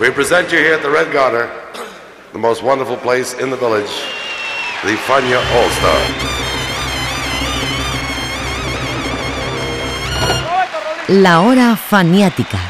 We 0.00 0.08
present 0.08 0.50
you 0.50 0.56
here 0.56 0.72
at 0.72 0.82
the 0.82 0.90
Red 0.90 1.12
Garter, 1.12 1.50
the 2.32 2.38
most 2.38 2.62
wonderful 2.62 2.96
place 2.96 3.34
in 3.34 3.50
the 3.50 3.56
village, 3.58 3.90
the 4.82 4.96
Fania 5.06 5.36
All 5.52 5.68
Star. 5.76 6.00
La 11.10 11.42
hora 11.42 11.76
faniática. 11.76 12.69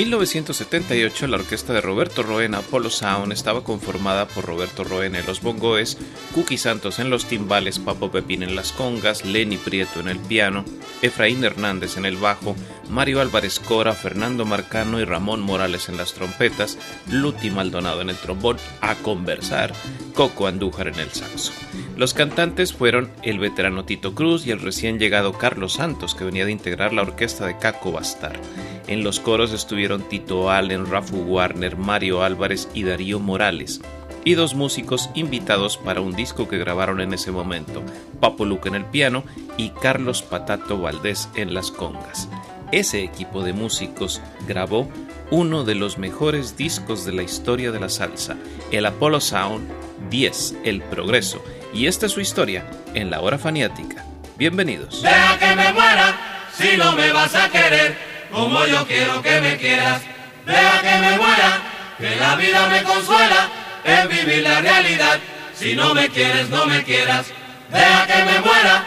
1978 0.00 1.26
la 1.26 1.36
orquesta 1.36 1.74
de 1.74 1.82
Roberto 1.82 2.22
Roena, 2.22 2.58
Apollo 2.58 2.88
Sound, 2.88 3.34
estaba 3.34 3.62
conformada 3.62 4.26
por 4.26 4.46
Roberto 4.46 4.82
Roena 4.82 5.18
en 5.18 5.26
los 5.26 5.42
bongoes, 5.42 5.98
Cookie 6.34 6.56
Santos 6.56 6.98
en 7.00 7.10
los 7.10 7.26
timbales, 7.26 7.78
Papo 7.78 8.10
Pepín 8.10 8.42
en 8.42 8.56
las 8.56 8.72
congas, 8.72 9.26
Lenny 9.26 9.58
Prieto 9.58 10.00
en 10.00 10.08
el 10.08 10.18
piano, 10.18 10.64
Efraín 11.02 11.44
Hernández 11.44 11.98
en 11.98 12.06
el 12.06 12.16
bajo, 12.16 12.56
Mario 12.88 13.20
Álvarez 13.20 13.60
Cora, 13.60 13.92
Fernando 13.92 14.46
Marcano 14.46 15.00
y 15.00 15.04
Ramón 15.04 15.42
Morales 15.42 15.90
en 15.90 15.98
las 15.98 16.14
trompetas, 16.14 16.78
Luti 17.10 17.50
Maldonado 17.50 18.00
en 18.00 18.08
el 18.08 18.16
trombón, 18.16 18.56
a 18.80 18.94
conversar, 18.94 19.74
Coco 20.14 20.46
Andújar 20.46 20.88
en 20.88 20.98
el 20.98 21.10
saxo. 21.10 21.52
Los 21.98 22.14
cantantes 22.14 22.72
fueron 22.72 23.10
el 23.22 23.38
veterano 23.38 23.84
Tito 23.84 24.14
Cruz 24.14 24.46
y 24.46 24.50
el 24.50 24.60
recién 24.60 24.98
llegado 24.98 25.34
Carlos 25.34 25.74
Santos, 25.74 26.14
que 26.14 26.24
venía 26.24 26.46
de 26.46 26.52
integrar 26.52 26.94
la 26.94 27.02
orquesta 27.02 27.46
de 27.46 27.58
Caco 27.58 27.92
Bastar. 27.92 28.40
En 28.86 29.04
los 29.04 29.20
coros 29.20 29.52
estuvieron 29.52 29.89
Tito 29.98 30.50
Allen, 30.50 30.86
Rafu 30.86 31.16
Warner, 31.16 31.76
Mario 31.76 32.22
Álvarez 32.22 32.68
y 32.74 32.84
Darío 32.84 33.18
Morales, 33.18 33.80
y 34.24 34.34
dos 34.34 34.54
músicos 34.54 35.10
invitados 35.14 35.76
para 35.76 36.00
un 36.00 36.14
disco 36.14 36.48
que 36.48 36.58
grabaron 36.58 37.00
en 37.00 37.14
ese 37.14 37.30
momento, 37.30 37.82
Papo 38.20 38.44
Luca 38.44 38.68
en 38.68 38.76
el 38.76 38.84
piano 38.84 39.24
y 39.56 39.70
Carlos 39.70 40.22
Patato 40.22 40.78
Valdés 40.78 41.28
en 41.34 41.54
las 41.54 41.70
congas. 41.70 42.28
Ese 42.72 43.02
equipo 43.02 43.42
de 43.42 43.52
músicos 43.52 44.20
grabó 44.46 44.88
uno 45.30 45.64
de 45.64 45.74
los 45.74 45.98
mejores 45.98 46.56
discos 46.56 47.04
de 47.04 47.12
la 47.12 47.22
historia 47.22 47.72
de 47.72 47.80
la 47.80 47.88
salsa, 47.88 48.36
el 48.70 48.86
Apollo 48.86 49.20
Sound 49.20 49.68
10, 50.10 50.56
El 50.64 50.82
Progreso, 50.82 51.42
y 51.72 51.86
esta 51.86 52.06
es 52.06 52.12
su 52.12 52.20
historia 52.20 52.64
en 52.94 53.10
la 53.10 53.20
hora 53.20 53.38
faniática. 53.38 54.04
Bienvenidos. 54.36 55.02
Como 58.30 58.64
yo 58.66 58.86
quiero 58.86 59.22
que 59.22 59.40
me 59.40 59.56
quieras. 59.56 60.02
Deja 60.46 60.80
que 60.80 60.98
me 60.98 61.16
muera, 61.18 61.58
que 61.98 62.16
la 62.16 62.36
vida 62.36 62.68
me 62.68 62.82
consuela 62.82 63.48
en 63.84 64.08
vivir 64.08 64.42
la 64.42 64.60
realidad. 64.60 65.18
Si 65.54 65.74
no 65.74 65.94
me 65.94 66.08
quieres, 66.08 66.48
no 66.48 66.66
me 66.66 66.82
quieras. 66.82 67.26
Deja 67.70 68.06
que 68.06 68.24
me 68.24 68.40
muera. 68.40 68.84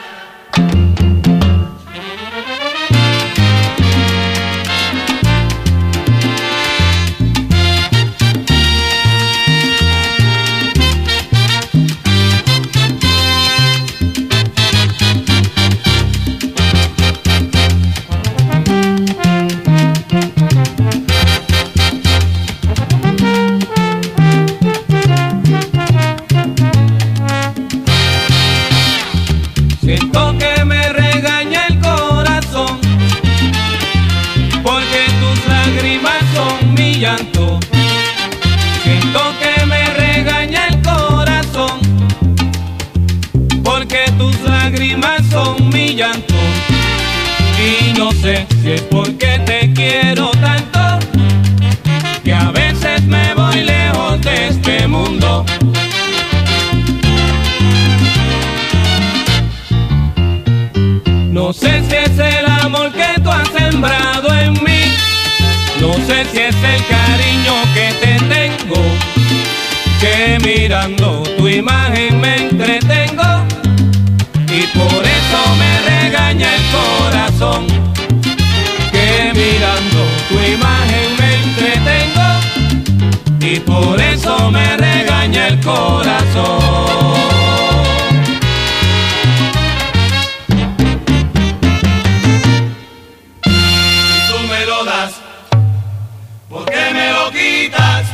quitas? 97.32 98.06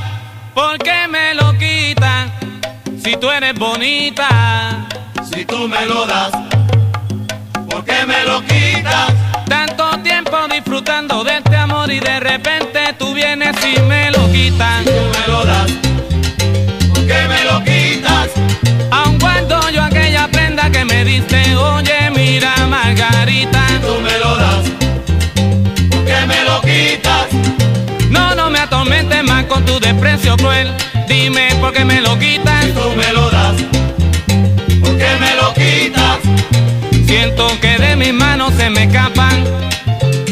¿Por 0.53 0.77
qué 0.79 1.07
me 1.07 1.33
lo 1.33 1.57
quitan? 1.57 2.31
Si 3.03 3.15
tú 3.15 3.29
eres 3.31 3.53
bonita. 3.57 4.87
Si 5.31 5.45
tú 5.45 5.67
me 5.67 5.85
lo 5.85 6.05
das, 6.05 6.31
¿por 7.69 7.83
qué 7.85 8.05
me 8.05 8.23
lo 8.25 8.41
quitas? 8.41 9.13
Tanto 9.47 9.99
tiempo 9.99 10.37
disfrutando 10.51 11.23
de 11.23 11.37
este 11.37 11.55
amor 11.55 11.91
y 11.91 11.99
de 11.99 12.19
repente 12.19 12.93
tú 12.97 13.13
vienes 13.13 13.55
y 13.63 13.79
me 13.81 14.11
lo 14.11 14.31
quitan. 14.31 14.83
Si 14.83 14.89
tú 14.89 15.01
me 15.17 15.27
lo 15.27 15.45
das, 15.45 15.71
¿por 16.93 17.07
qué 17.07 17.27
me 17.27 17.43
lo 17.45 17.63
quitas? 17.63 18.29
Aun 18.91 19.19
cuando 19.19 19.69
yo 19.69 19.83
aquella 19.83 20.27
prenda 20.27 20.69
que 20.71 20.83
me 20.85 21.05
diste, 21.05 21.55
oye, 21.55 22.09
mira, 22.15 22.53
Margarita. 22.67 23.67
Si 23.67 23.79
tú 23.79 23.99
me 24.01 24.19
lo 24.19 24.35
das, 24.35 24.65
¿por 25.89 26.05
qué 26.05 26.25
me 26.27 26.44
lo 26.44 26.62
quitas? 26.62 27.27
No, 28.35 28.49
me 28.49 28.59
atormentes 28.59 29.23
más 29.23 29.45
con 29.45 29.65
tu 29.65 29.79
desprecio 29.79 30.37
cruel. 30.37 30.71
Dime 31.07 31.49
por 31.59 31.73
qué 31.73 31.83
me 31.83 31.99
lo 31.99 32.17
quitas. 32.17 32.65
Si 32.65 32.71
tú 32.71 32.93
me 32.95 33.11
lo 33.11 33.29
das, 33.29 33.55
¿por 34.81 34.97
qué 34.97 35.17
me 35.19 35.35
lo 35.35 35.53
quitas? 35.53 36.19
Siento 37.05 37.47
que 37.59 37.77
de 37.77 37.95
mis 37.95 38.13
manos 38.13 38.53
se 38.55 38.69
me 38.69 38.83
escapan 38.83 39.43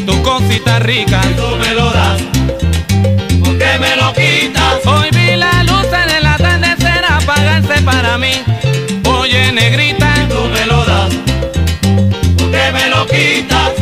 tus 0.06 0.16
cositas 0.18 0.82
ricas. 0.82 1.26
Si 1.26 1.34
tú 1.34 1.56
me 1.60 1.74
lo 1.74 1.90
das, 1.90 2.22
¿por 3.44 3.58
qué 3.58 3.78
me 3.78 3.96
lo 3.96 4.12
quitas? 4.14 4.86
Hoy 4.86 5.08
vi 5.12 5.36
la 5.36 5.64
luz 5.64 5.86
en 5.92 6.10
el 6.16 6.26
atardecer 6.26 7.04
apagarse 7.04 7.82
para 7.82 8.16
mí. 8.16 8.32
Oye, 9.04 9.52
negrita, 9.52 10.14
si 10.14 10.22
tú 10.28 10.48
me 10.52 10.66
lo 10.66 10.84
das, 10.84 11.14
¿por 12.38 12.50
qué 12.50 12.72
me 12.72 12.88
lo 12.88 13.06
quitas? 13.06 13.77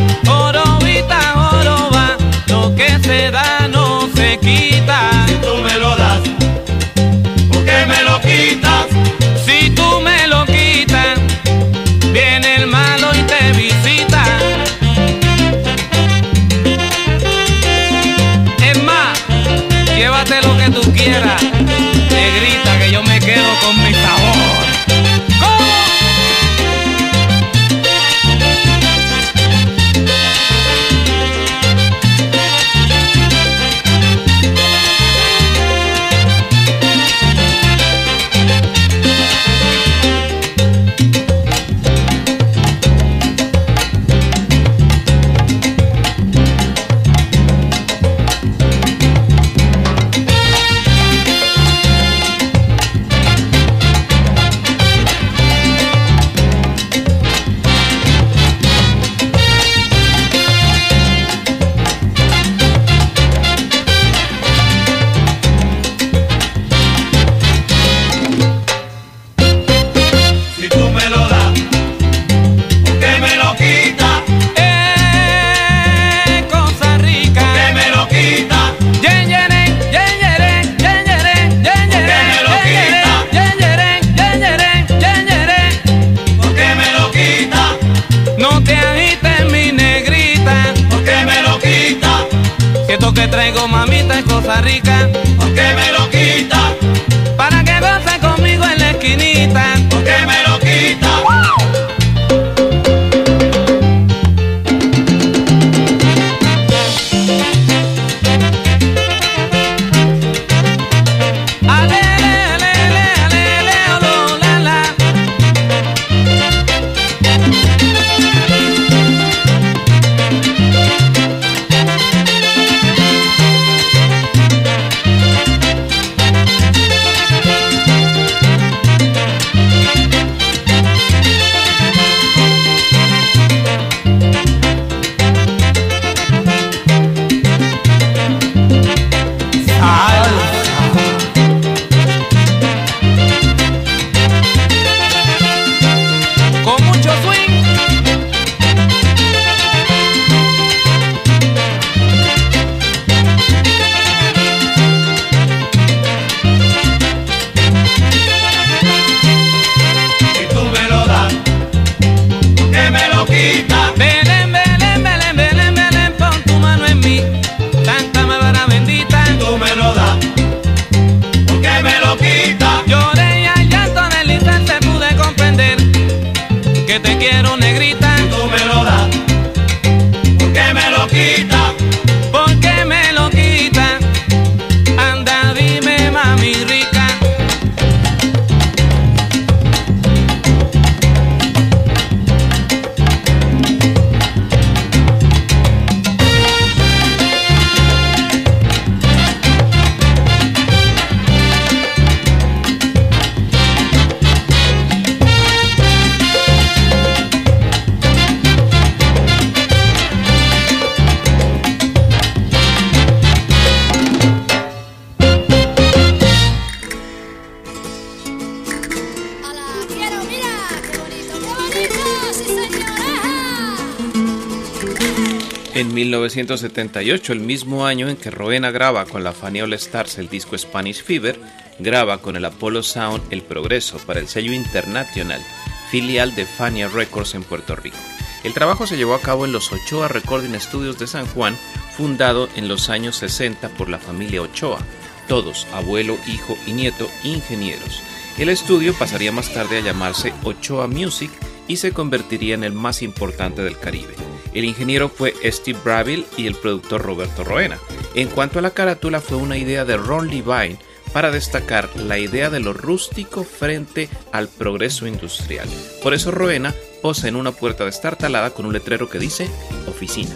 1978, 226.46 227.32
el 227.32 227.40
mismo 227.40 227.86
año 227.86 228.08
en 228.08 228.16
que 228.16 228.30
Roena 228.30 228.70
graba 228.70 229.04
con 229.04 229.24
la 229.24 229.32
Fania 229.32 229.64
All 229.64 229.72
Stars 229.72 230.18
el 230.18 230.28
disco 230.28 230.56
Spanish 230.56 231.02
Fever, 231.02 231.40
graba 231.80 232.18
con 232.18 232.36
el 232.36 232.44
Apollo 232.44 232.84
Sound 232.84 233.20
El 233.30 233.42
Progreso 233.42 233.98
para 233.98 234.20
el 234.20 234.28
sello 234.28 234.52
internacional, 234.52 235.42
filial 235.90 236.36
de 236.36 236.46
Fania 236.46 236.86
Records 236.86 237.34
en 237.34 237.42
Puerto 237.42 237.74
Rico. 237.74 237.96
El 238.44 238.54
trabajo 238.54 238.86
se 238.86 238.96
llevó 238.96 239.14
a 239.14 239.20
cabo 239.20 239.44
en 239.44 239.50
los 239.50 239.72
Ochoa 239.72 240.06
Recording 240.06 240.54
Studios 240.60 241.00
de 241.00 241.08
San 241.08 241.26
Juan, 241.26 241.56
fundado 241.96 242.48
en 242.54 242.68
los 242.68 242.90
años 242.90 243.16
60 243.16 243.68
por 243.70 243.88
la 243.88 243.98
familia 243.98 244.42
Ochoa, 244.42 244.78
todos, 245.26 245.66
abuelo, 245.72 246.16
hijo 246.28 246.56
y 246.64 246.74
nieto, 246.74 247.08
ingenieros. 247.24 248.02
El 248.38 248.50
estudio 248.50 248.94
pasaría 248.94 249.32
más 249.32 249.52
tarde 249.52 249.78
a 249.78 249.82
llamarse 249.82 250.32
Ochoa 250.44 250.86
Music 250.86 251.32
y 251.68 251.76
se 251.76 251.92
convertiría 251.92 252.54
en 252.54 252.64
el 252.64 252.72
más 252.72 253.02
importante 253.02 253.62
del 253.62 253.78
Caribe. 253.78 254.14
El 254.54 254.64
ingeniero 254.64 255.08
fue 255.08 255.34
Steve 255.44 255.78
Braville 255.84 256.26
y 256.36 256.46
el 256.46 256.54
productor 256.54 257.02
Roberto 257.02 257.44
Roena. 257.44 257.78
En 258.14 258.28
cuanto 258.28 258.58
a 258.58 258.62
la 258.62 258.70
carátula, 258.70 259.20
fue 259.20 259.36
una 259.36 259.58
idea 259.58 259.84
de 259.84 259.96
Ron 259.96 260.28
Levine 260.28 260.78
para 261.12 261.30
destacar 261.30 261.88
la 261.96 262.18
idea 262.18 262.50
de 262.50 262.60
lo 262.60 262.72
rústico 262.72 263.44
frente 263.44 264.08
al 264.32 264.48
progreso 264.48 265.06
industrial. 265.06 265.68
Por 266.02 266.14
eso 266.14 266.30
Roena 266.30 266.74
posa 267.02 267.28
en 267.28 267.36
una 267.36 267.52
puerta 267.52 267.84
destartalada 267.84 268.50
con 268.50 268.66
un 268.66 268.72
letrero 268.72 269.08
que 269.08 269.18
dice 269.18 269.48
oficina. 269.86 270.34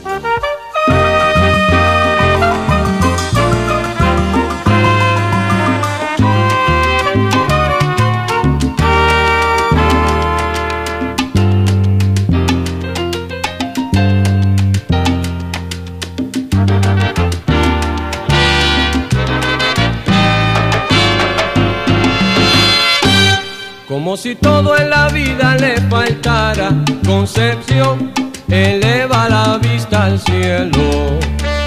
Como 24.02 24.16
si 24.16 24.34
todo 24.34 24.78
en 24.78 24.88
la 24.88 25.08
vida 25.08 25.56
le 25.56 25.78
faltara 25.90 26.70
concepción, 27.04 28.10
eleva 28.48 29.28
la 29.28 29.58
vista 29.58 30.06
al 30.06 30.18
cielo. 30.18 31.18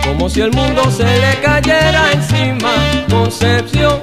Como 0.04 0.28
si 0.28 0.42
el 0.42 0.52
mundo 0.52 0.82
se 0.90 1.04
le 1.04 1.40
cayera 1.44 2.12
encima, 2.12 2.72
concepción 3.08 4.02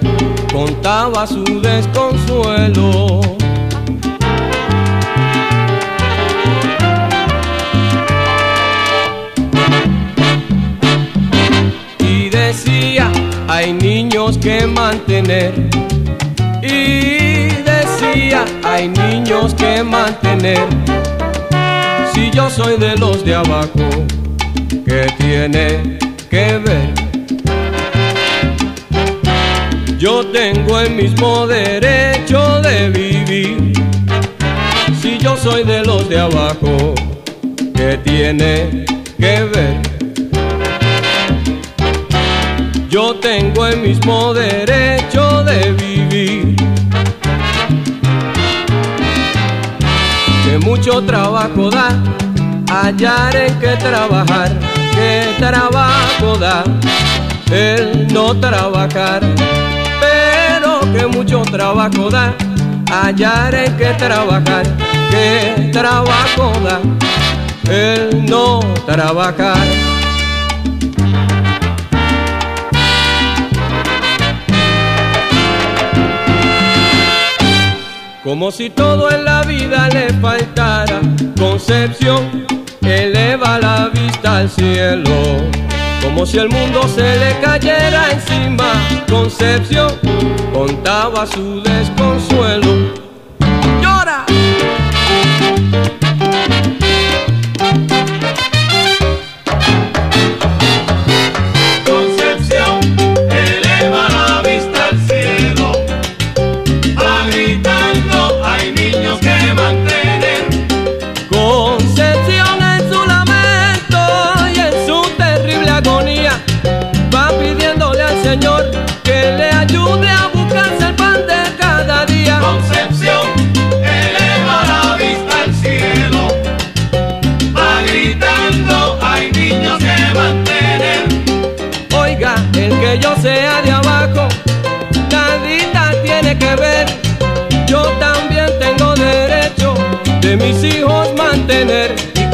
contaba 0.53 1.27
su 1.27 1.43
desconsuelo. 1.61 3.21
Y 11.99 12.29
decía, 12.29 13.11
hay 13.49 13.73
niños 13.73 14.39
que 14.39 14.69
mantener. 14.69 15.70
Hay 18.65 18.89
niños 18.89 19.55
que 19.55 19.85
mantener. 19.85 20.67
Si 22.13 22.31
yo 22.33 22.51
soy 22.51 22.77
de 22.77 22.97
los 22.97 23.25
de 23.25 23.37
abajo, 23.37 23.89
¿qué 24.85 25.07
tiene 25.17 25.99
que 26.29 26.59
ver? 26.59 26.93
Yo 29.97 30.27
tengo 30.27 30.81
el 30.81 30.91
mismo 30.91 31.47
derecho 31.47 32.61
de 32.61 32.91
vivir. 32.91 33.73
Si 35.01 35.19
yo 35.19 35.37
soy 35.37 35.63
de 35.63 35.85
los 35.85 36.09
de 36.09 36.19
abajo, 36.19 36.95
¿qué 37.77 37.97
tiene 38.03 38.87
que 39.19 39.43
ver? 39.55 39.81
Yo 42.89 43.15
tengo 43.17 43.67
el 43.67 43.79
mismo 43.79 44.35
derecho 44.35 45.45
de 45.45 45.73
vivir. 45.73 46.50
Mucho 50.59 51.03
trabajo 51.03 51.71
da 51.71 51.91
hallar 52.69 53.37
en 53.37 53.59
que 53.61 53.77
trabajar, 53.77 54.59
que 54.93 55.35
trabajo 55.39 56.37
da 56.39 56.65
el 57.51 58.13
no 58.13 58.35
trabajar, 58.39 59.21
pero 60.01 60.81
que 60.93 61.07
mucho 61.07 61.43
trabajo 61.43 62.11
da 62.11 62.35
hallar 62.91 63.55
en 63.55 63.77
que 63.77 63.91
trabajar, 63.95 64.65
que 65.11 65.71
trabajo 65.73 66.53
da 66.65 66.81
el 67.73 68.25
no 68.27 68.61
trabajar. 68.87 69.90
Como 78.31 78.53
si 78.53 78.71
todo 78.71 79.11
en 79.11 79.25
la 79.25 79.43
vida 79.43 79.89
le 79.89 80.09
faltara 80.21 81.01
concepción, 81.37 82.47
eleva 82.81 83.59
la 83.59 83.91
vista 83.93 84.37
al 84.37 84.49
cielo. 84.49 85.11
como 86.01 86.25
si 86.25 86.39
el 86.39 86.49
mundo 86.49 86.87
se 86.87 87.19
le 87.19 87.41
cayera 87.41 88.13
encima. 88.13 88.71
Concepción 89.09 89.91
contaba 90.55 91.27
su 91.27 91.61
desconsuelo. 91.61 92.93
¡Llora! 93.83 94.25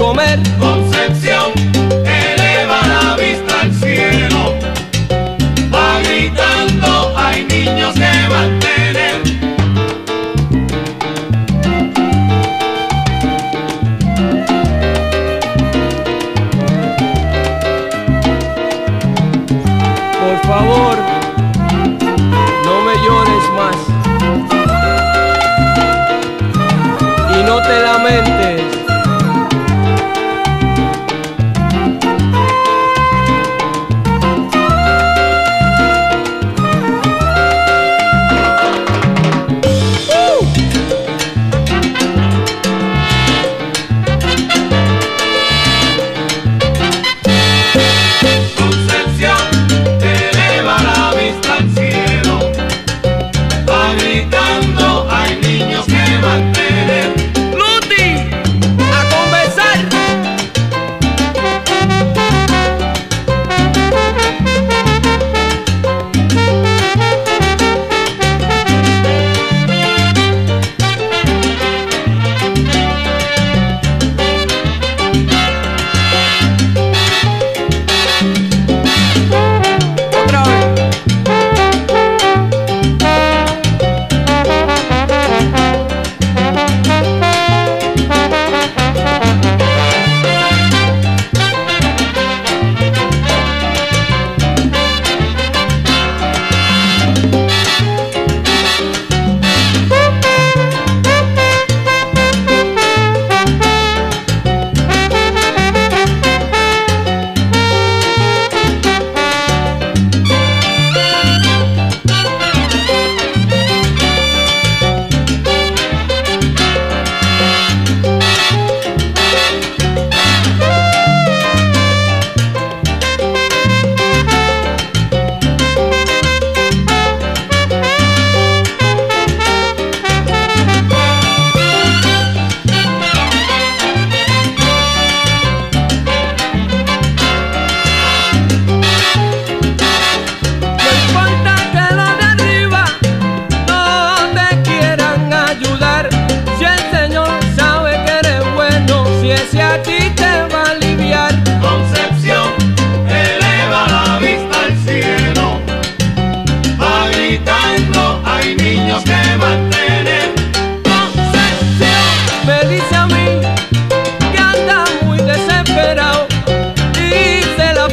Comer. 0.07 0.86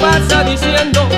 Time. 0.04 1.13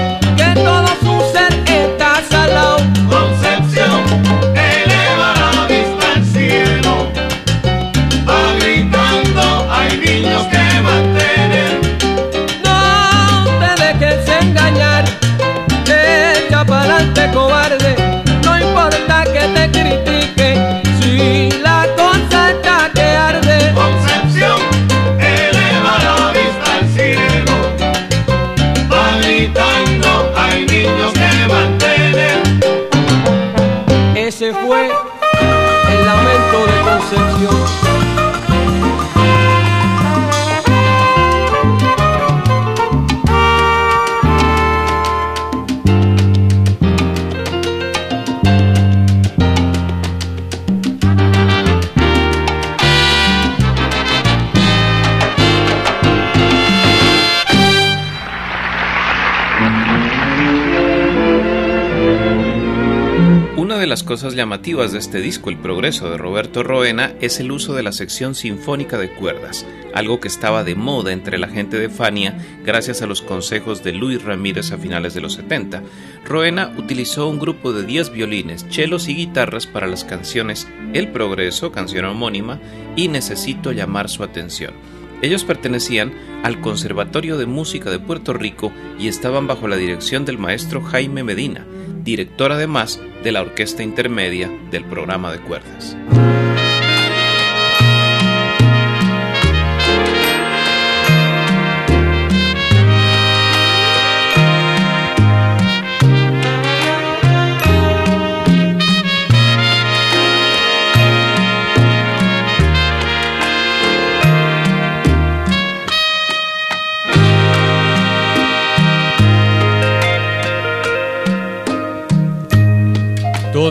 Llamativas 64.36 64.92
de 64.92 65.00
este 65.00 65.20
disco, 65.20 65.50
El 65.50 65.58
Progreso 65.58 66.10
de 66.10 66.18
Roberto 66.18 66.62
Roena, 66.62 67.13
es 67.22 67.39
el 67.39 67.51
uso 67.51 67.74
de 67.74 67.84
la 67.84 67.92
sección 67.92 68.36
sinfónica 68.36 68.98
de 68.98 69.10
cuerdas, 69.10 69.65
algo 69.94 70.20
que 70.20 70.27
estaba 70.27 70.63
de 70.63 70.75
moda 70.75 71.12
entre 71.12 71.38
la 71.38 71.48
gente 71.48 71.80
de 71.80 71.89
Fania 71.89 72.38
gracias 72.63 73.01
a 73.01 73.08
los 73.08 73.22
consejos 73.22 73.84
de 73.84 73.94
Luis 73.94 74.24
Ramírez 74.24 74.72
a 74.72 74.77
finales 74.77 75.13
de 75.13 75.22
los 75.22 75.34
70. 75.34 75.82
Roena 76.25 76.74
utilizó 76.77 77.27
un 77.27 77.39
grupo 77.39 77.74
de 77.74 77.86
10 77.86 78.12
violines, 78.12 78.68
chelos 78.70 79.08
y 79.08 79.15
guitarras 79.15 79.65
para 79.65 79.88
las 79.88 80.04
canciones 80.04 80.68
El 80.94 81.08
Progreso, 81.08 81.72
canción 81.72 82.06
homónima, 82.06 82.60
y 82.96 83.08
Necesito 83.08 83.72
llamar 83.72 84.10
su 84.10 84.24
atención. 84.24 84.74
Ellos 85.22 85.44
pertenecían 85.44 86.13
al 86.44 86.62
Conservatorio 86.62 87.38
de 87.38 87.46
Música 87.46 87.89
de 87.89 88.00
Puerto 88.00 88.34
Rico 88.34 88.72
y 89.00 89.08
estaban 89.08 89.48
bajo 89.48 89.68
la 89.68 89.77
dirección 89.77 90.25
del 90.25 90.38
maestro 90.38 90.82
Jaime 90.82 91.24
Medina, 91.24 91.65
director 92.05 92.51
además 92.51 93.01
de 93.24 93.31
la 93.33 93.41
orquesta 93.41 93.83
intermedia 93.83 94.50
del 94.69 94.85
programa 94.85 95.31
de 95.31 95.39
cuerdas. 95.39 95.97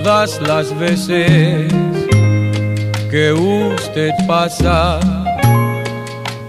Todas 0.05 0.38
las 0.43 0.79
veces 0.79 1.73
que 3.11 3.33
usted 3.33 4.11
pasa 4.27 5.01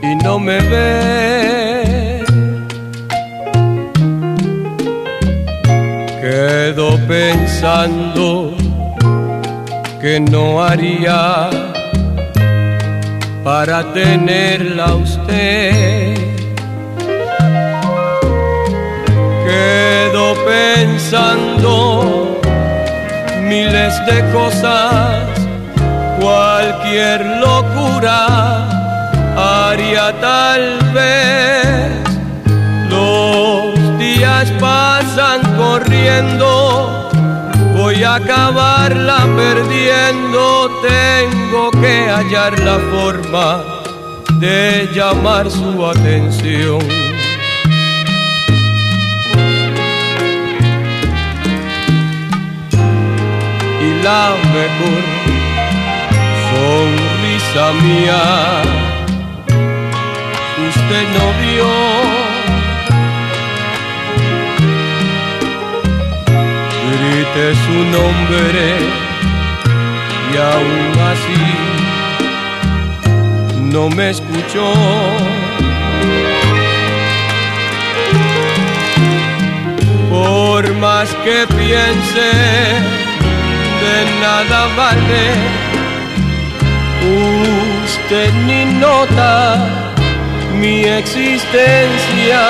y 0.02 0.14
no 0.24 0.38
me 0.38 0.60
ve. 0.60 2.24
Quedo 6.22 7.00
pensando 7.08 8.54
que 10.02 10.20
no 10.20 10.62
haría 10.62 11.50
para 13.42 13.94
tenerla 13.94 14.96
usted. 14.96 16.18
Quedo 19.46 20.36
pensando 20.46 22.35
miles 23.46 23.94
de 24.06 24.32
cosas, 24.32 25.24
cualquier 26.20 27.26
locura 27.40 28.68
haría 29.38 30.14
tal 30.20 30.80
vez. 30.94 31.76
Los 32.90 34.00
días 34.00 34.52
pasan 34.60 35.42
corriendo, 35.58 37.10
voy 37.76 38.04
a 38.04 38.16
acabarla 38.16 39.28
perdiendo, 39.36 40.70
tengo 40.82 41.72
que 41.72 42.10
hallar 42.10 42.60
la 42.60 42.80
forma 42.94 43.64
de 44.40 44.90
llamar 44.94 45.50
su 45.50 45.86
atención. 45.86 47.05
La 54.06 54.26
mejor 54.58 55.04
sonrisa 56.50 57.66
mía. 57.86 58.24
Usted 60.70 61.06
no 61.18 61.26
vio 61.42 61.74
grite 66.92 67.46
su 67.66 67.78
nombre 67.98 68.64
y 70.32 70.34
aún 70.54 70.94
así 71.12 71.46
no 73.74 73.84
me 73.90 74.06
escuchó. 74.12 74.68
Por 80.12 80.64
más 80.76 81.10
que 81.26 81.38
piense 81.58 83.05
nada 84.22 84.68
vale. 84.76 85.26
Usted 87.84 88.34
ni 88.48 88.66
nota 88.80 89.58
mi 90.60 90.84
existencia. 90.86 92.50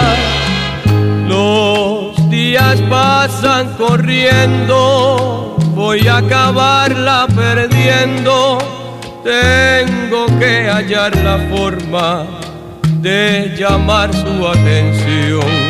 Los 1.27 2.29
días 2.29 2.79
pasan 2.89 3.73
corriendo, 3.77 5.55
voy 5.73 6.07
a 6.07 6.17
acabarla 6.17 7.27
perdiendo. 7.35 8.57
Tengo 9.23 10.27
que 10.39 10.69
hallar 10.69 11.15
la 11.23 11.37
forma 11.49 12.25
de 13.01 13.55
llamar 13.57 14.13
su 14.13 14.47
atención. 14.47 15.64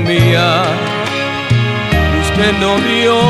Mía, 0.00 0.62
usted 2.22 2.52
no 2.60 2.76
vio. 2.76 3.20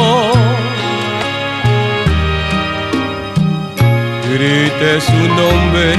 Grite 4.32 5.00
su 5.00 5.28
nombre 5.40 5.94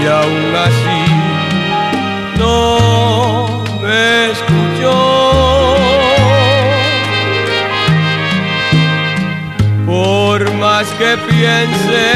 y 0.00 0.06
aún 0.06 0.54
así 0.68 1.02
no 2.38 3.64
me 3.82 4.30
escuchó. 4.30 5.76
Por 9.86 10.52
más 10.54 10.86
que 10.98 11.16
piense, 11.28 12.06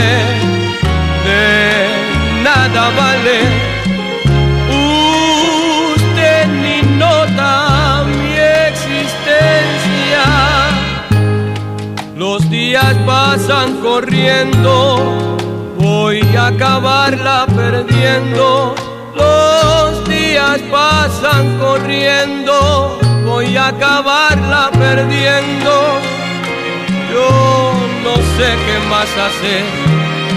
de 1.24 2.42
nada 2.42 2.90
vale 2.96 3.77
días 12.68 12.96
pasan 13.07 13.81
corriendo, 13.81 15.38
voy 15.78 16.20
a 16.37 16.48
acabarla 16.48 17.46
perdiendo. 17.46 18.74
Los 19.16 20.07
días 20.07 20.61
pasan 20.70 21.59
corriendo, 21.59 22.98
voy 23.24 23.57
a 23.57 23.68
acabarla 23.68 24.70
perdiendo. 24.72 25.72
Yo 27.11 27.72
no 28.04 28.16
sé 28.37 28.48
qué 28.66 28.78
más 28.90 29.09
hacer 29.28 29.64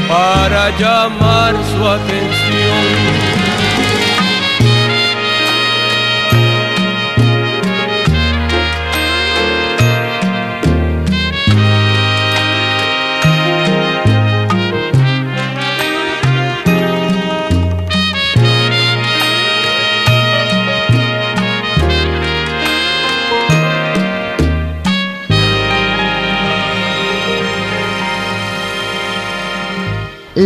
para 0.07 0.69
llamar 0.79 1.53
su 1.73 1.85
atención. 1.85 3.40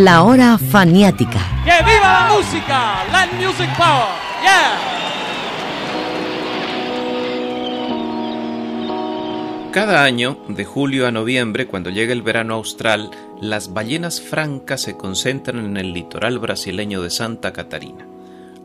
La 0.06 0.22
hora 0.22 0.60
faniática. 0.60 1.40
¡Que 1.64 1.84
viva 1.84 2.14
la 2.14 2.30
música! 2.32 3.04
Land 3.12 3.34
Music 3.42 3.76
Power. 3.76 4.06
Yeah. 4.44 4.78
Cada 9.72 10.04
año, 10.04 10.38
de 10.48 10.64
julio 10.64 11.08
a 11.08 11.12
noviembre, 11.12 11.66
cuando 11.66 11.90
llega 11.90 12.14
el 12.14 12.22
verano 12.22 12.54
austral, 12.54 13.10
las 13.42 13.74
ballenas 13.74 14.22
francas 14.22 14.84
se 14.84 14.96
concentran 14.96 15.66
en 15.66 15.76
el 15.76 15.92
litoral 15.92 16.38
brasileño 16.38 17.02
de 17.02 17.10
Santa 17.10 17.52
Catarina. 17.52 18.06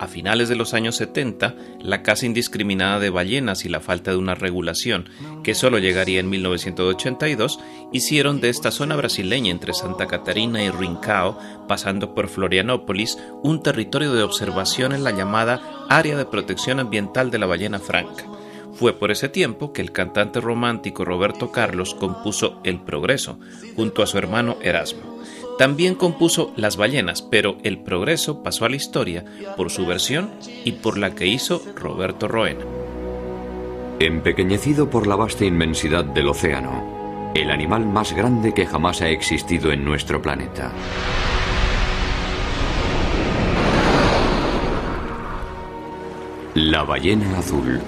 A 0.00 0.06
finales 0.06 0.48
de 0.48 0.56
los 0.56 0.72
años 0.72 0.96
70, 0.96 1.54
la 1.82 2.02
caza 2.02 2.24
indiscriminada 2.24 2.98
de 2.98 3.10
ballenas 3.10 3.66
y 3.66 3.68
la 3.68 3.80
falta 3.80 4.10
de 4.10 4.16
una 4.16 4.34
regulación, 4.34 5.10
que 5.44 5.54
solo 5.54 5.78
llegaría 5.78 6.20
en 6.20 6.30
1982, 6.30 7.60
hicieron 7.92 8.40
de 8.40 8.48
esta 8.48 8.70
zona 8.70 8.96
brasileña 8.96 9.50
entre 9.50 9.74
Santa 9.74 10.06
Catarina 10.06 10.64
y 10.64 10.70
Rincao, 10.70 11.38
pasando 11.68 12.14
por 12.14 12.28
Florianópolis, 12.28 13.18
un 13.42 13.62
territorio 13.62 14.14
de 14.14 14.22
observación 14.22 14.92
en 14.92 15.04
la 15.04 15.10
llamada 15.10 15.60
Área 15.90 16.16
de 16.16 16.24
Protección 16.24 16.80
Ambiental 16.80 17.30
de 17.30 17.38
la 17.38 17.44
Ballena 17.44 17.78
Franca. 17.78 18.24
Fue 18.72 18.94
por 18.94 19.10
ese 19.10 19.28
tiempo 19.28 19.74
que 19.74 19.82
el 19.82 19.92
cantante 19.92 20.40
romántico 20.40 21.04
Roberto 21.04 21.52
Carlos 21.52 21.94
compuso 21.94 22.58
El 22.64 22.80
Progreso, 22.80 23.38
junto 23.76 24.02
a 24.02 24.06
su 24.06 24.16
hermano 24.16 24.56
Erasmo. 24.62 25.09
También 25.60 25.94
compuso 25.94 26.54
Las 26.56 26.78
ballenas, 26.78 27.20
pero 27.20 27.58
El 27.62 27.80
progreso 27.80 28.42
pasó 28.42 28.64
a 28.64 28.70
la 28.70 28.76
historia 28.76 29.26
por 29.58 29.68
su 29.68 29.84
versión 29.84 30.30
y 30.64 30.72
por 30.72 30.96
la 30.96 31.14
que 31.14 31.26
hizo 31.26 31.62
Roberto 31.76 32.28
Roena. 32.28 32.64
Empequeñecido 33.98 34.88
por 34.88 35.06
la 35.06 35.16
vasta 35.16 35.44
inmensidad 35.44 36.02
del 36.02 36.28
océano, 36.28 37.32
el 37.34 37.50
animal 37.50 37.84
más 37.84 38.14
grande 38.14 38.54
que 38.54 38.64
jamás 38.64 39.02
ha 39.02 39.10
existido 39.10 39.70
en 39.70 39.84
nuestro 39.84 40.22
planeta. 40.22 40.72
La 46.54 46.84
ballena 46.84 47.38
azul, 47.38 47.82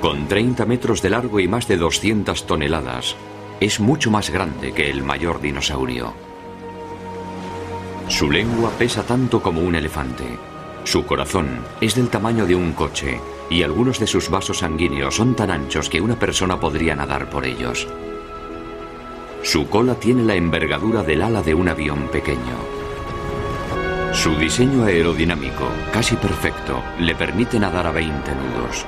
con 0.00 0.28
30 0.28 0.64
metros 0.64 1.02
de 1.02 1.10
largo 1.10 1.40
y 1.40 1.48
más 1.48 1.66
de 1.66 1.76
200 1.76 2.46
toneladas, 2.46 3.16
es 3.58 3.80
mucho 3.80 4.12
más 4.12 4.30
grande 4.30 4.70
que 4.70 4.88
el 4.88 5.02
mayor 5.02 5.40
dinosaurio. 5.40 6.29
Su 8.10 8.28
lengua 8.28 8.70
pesa 8.76 9.04
tanto 9.04 9.40
como 9.40 9.60
un 9.60 9.76
elefante. 9.76 10.36
Su 10.82 11.06
corazón 11.06 11.60
es 11.80 11.94
del 11.94 12.08
tamaño 12.08 12.44
de 12.44 12.56
un 12.56 12.72
coche 12.72 13.20
y 13.48 13.62
algunos 13.62 14.00
de 14.00 14.08
sus 14.08 14.28
vasos 14.28 14.58
sanguíneos 14.58 15.14
son 15.14 15.36
tan 15.36 15.50
anchos 15.50 15.88
que 15.88 16.00
una 16.00 16.18
persona 16.18 16.58
podría 16.58 16.96
nadar 16.96 17.30
por 17.30 17.46
ellos. 17.46 17.86
Su 19.42 19.68
cola 19.68 19.94
tiene 19.94 20.24
la 20.24 20.34
envergadura 20.34 21.04
del 21.04 21.22
ala 21.22 21.40
de 21.40 21.54
un 21.54 21.68
avión 21.68 22.08
pequeño. 22.08 22.58
Su 24.12 24.34
diseño 24.34 24.84
aerodinámico, 24.84 25.68
casi 25.92 26.16
perfecto, 26.16 26.82
le 26.98 27.14
permite 27.14 27.60
nadar 27.60 27.86
a 27.86 27.92
20 27.92 28.32
nudos. 28.34 28.84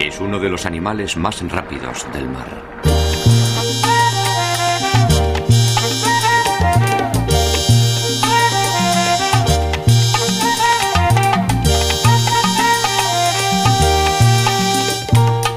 Es 0.00 0.20
uno 0.20 0.40
de 0.40 0.48
los 0.48 0.66
animales 0.66 1.16
más 1.16 1.40
rápidos 1.48 2.04
del 2.12 2.28
mar. 2.28 2.89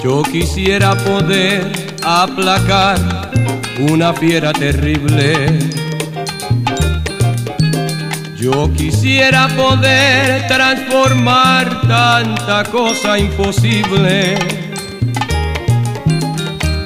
Yo 0.03 0.21
quisiera 0.21 0.95
poder 0.95 1.71
aplacar 2.03 2.97
una 3.89 4.13
fiera 4.13 4.51
terrible. 4.51 5.47
Yo 8.35 8.69
quisiera 8.73 9.47
poder 9.55 10.45
transformar 10.47 11.87
tanta 11.87 12.65
cosa 12.65 13.17
imposible. 13.17 14.35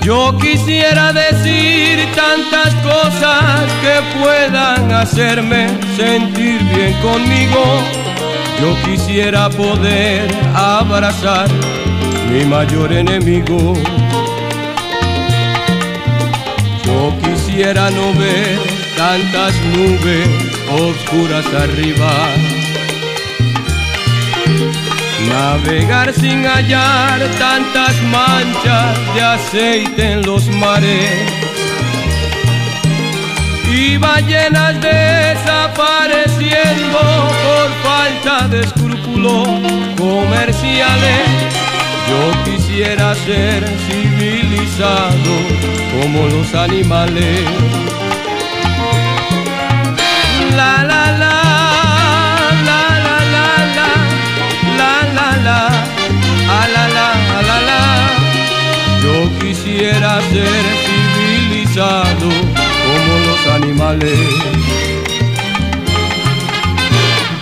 Yo 0.04 0.38
quisiera 0.38 1.12
decir 1.12 2.08
tantas 2.16 2.72
cosas 2.76 3.64
que 3.82 4.20
puedan 4.20 4.92
hacerme 4.92 5.70
sentir 5.96 6.62
bien 6.72 6.94
conmigo. 7.02 7.82
Yo 8.62 8.76
quisiera 8.86 9.50
poder 9.50 10.30
abrazar 10.54 11.50
mi 12.30 12.46
mayor 12.46 12.92
enemigo. 12.92 13.74
Yo 16.86 17.14
quisiera 17.24 17.90
no 17.92 18.14
ver 18.14 18.60
tantas 18.96 19.54
nubes 19.74 20.28
oscuras 20.70 21.46
arriba. 21.64 22.12
Navegar 25.30 26.14
sin 26.14 26.46
hallar 26.46 27.20
tantas 27.38 28.02
manchas 28.04 28.98
de 29.14 29.22
aceite 29.22 30.14
en 30.14 30.26
los 30.26 30.48
mares 30.48 31.12
y 33.70 33.98
ballenas 33.98 34.80
desapareciendo 34.82 37.00
por 37.44 37.70
falta 37.84 38.48
de 38.48 38.62
escrúpulos 38.62 39.50
comerciales 39.98 41.47
yo 42.10 42.44
quisiera 42.46 43.14
ser 43.16 43.68
civilizado 43.88 45.34
como 45.92 46.28
los 46.28 46.54
animales. 46.54 47.42
La 50.56 50.84
la 50.84 51.12
la, 51.22 51.36
la 52.68 52.82
la 53.06 53.18
la 53.34 53.50
la, 53.78 53.90
la 54.78 54.92
la 55.18 55.30
la, 55.48 55.60
la 56.96 57.42
la 57.50 57.62
la. 57.70 57.84
Yo 59.04 59.40
quisiera 59.40 60.22
ser 60.32 60.64
civilizado 60.86 62.30
como 62.86 63.14
los 63.28 63.42
animales. 63.56 64.20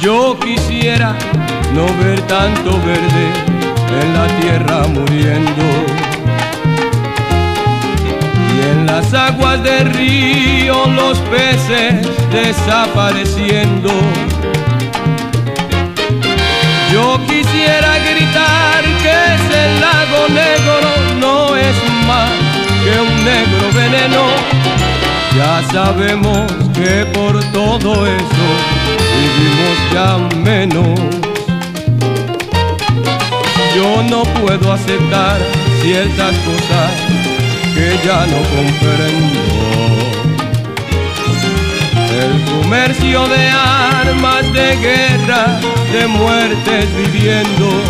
Yo 0.01 0.37
quisiera 0.39 1.15
no 1.73 1.85
ver 1.99 2.21
tanto 2.21 2.79
verde 2.85 3.55
en 4.01 4.13
la 4.13 4.27
tierra 4.39 4.87
muriendo 4.87 5.63
y 8.53 8.61
en 8.71 8.85
las 8.85 9.13
aguas 9.13 9.61
del 9.63 9.93
río 9.93 10.87
los 10.87 11.17
peces 11.19 12.07
desapareciendo. 12.31 13.89
Yo 16.91 17.19
quisiera 17.27 17.97
gritar 17.99 18.83
que 19.03 19.13
ese 19.35 19.79
lago 19.79 20.27
negro 20.29 20.89
no 21.19 21.55
es 21.55 21.75
más 22.07 22.31
que 22.83 23.01
un 23.01 23.25
negro 23.25 23.65
veneno. 23.73 24.23
Ya 25.35 25.61
sabemos 25.73 26.51
que 26.73 27.05
por 27.13 27.43
todo 27.51 28.05
eso 28.05 28.47
vivimos 29.17 29.77
ya 29.93 30.17
menos. 30.37 31.24
Yo 33.75 34.01
no 34.03 34.23
puedo 34.23 34.71
aceptar 34.71 35.37
ciertas 35.81 36.33
cosas 36.47 36.91
que 37.73 37.99
ya 38.05 38.25
no 38.25 38.37
comprendo. 38.55 39.39
El 42.23 42.53
comercio 42.53 43.27
de 43.27 43.49
armas 43.49 44.53
de 44.53 44.77
guerra, 44.77 45.59
de 45.91 46.07
muertes 46.07 46.85
viviendo. 46.95 47.83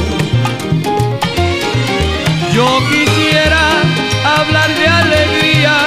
Yo 2.51 2.79
quisiera 2.89 3.83
hablar 4.39 4.73
de 4.73 4.87
alegría 4.87 5.77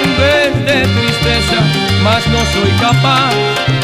en 0.00 0.16
vez 0.16 0.64
de 0.64 0.80
tristeza, 1.00 1.60
mas 2.02 2.26
no 2.28 2.38
soy 2.38 2.70
capaz. 2.80 3.83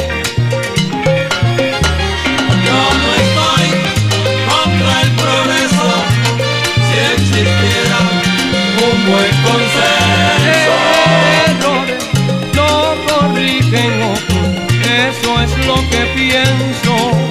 consenso. 9.51 10.73
Errores 11.47 12.03
no 12.55 12.95
corrigen, 13.07 13.93
eso 15.09 15.41
es 15.41 15.65
lo 15.65 15.75
que 15.89 16.05
pienso. 16.15 17.30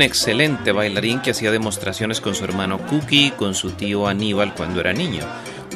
Un 0.00 0.04
excelente 0.04 0.72
bailarín 0.72 1.20
que 1.20 1.32
hacía 1.32 1.50
demostraciones 1.50 2.22
con 2.22 2.34
su 2.34 2.42
hermano 2.42 2.78
Cookie 2.86 3.26
y 3.26 3.30
con 3.32 3.54
su 3.54 3.72
tío 3.72 4.08
Aníbal 4.08 4.54
cuando 4.54 4.80
era 4.80 4.94
niño. 4.94 5.26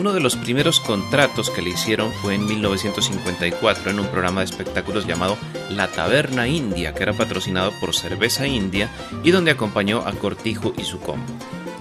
Uno 0.00 0.14
de 0.14 0.20
los 0.20 0.34
primeros 0.34 0.80
contratos 0.80 1.50
que 1.50 1.60
le 1.60 1.68
hicieron 1.68 2.10
fue 2.10 2.34
en 2.34 2.46
1954 2.46 3.90
en 3.90 4.00
un 4.00 4.06
programa 4.06 4.40
de 4.40 4.46
espectáculos 4.46 5.06
llamado 5.06 5.36
La 5.68 5.88
Taberna 5.88 6.48
India, 6.48 6.94
que 6.94 7.02
era 7.02 7.12
patrocinado 7.12 7.70
por 7.80 7.94
Cerveza 7.94 8.46
India 8.46 8.88
y 9.22 9.30
donde 9.30 9.50
acompañó 9.50 10.00
a 10.06 10.12
Cortijo 10.12 10.72
y 10.78 10.84
su 10.84 11.00
combo. 11.00 11.30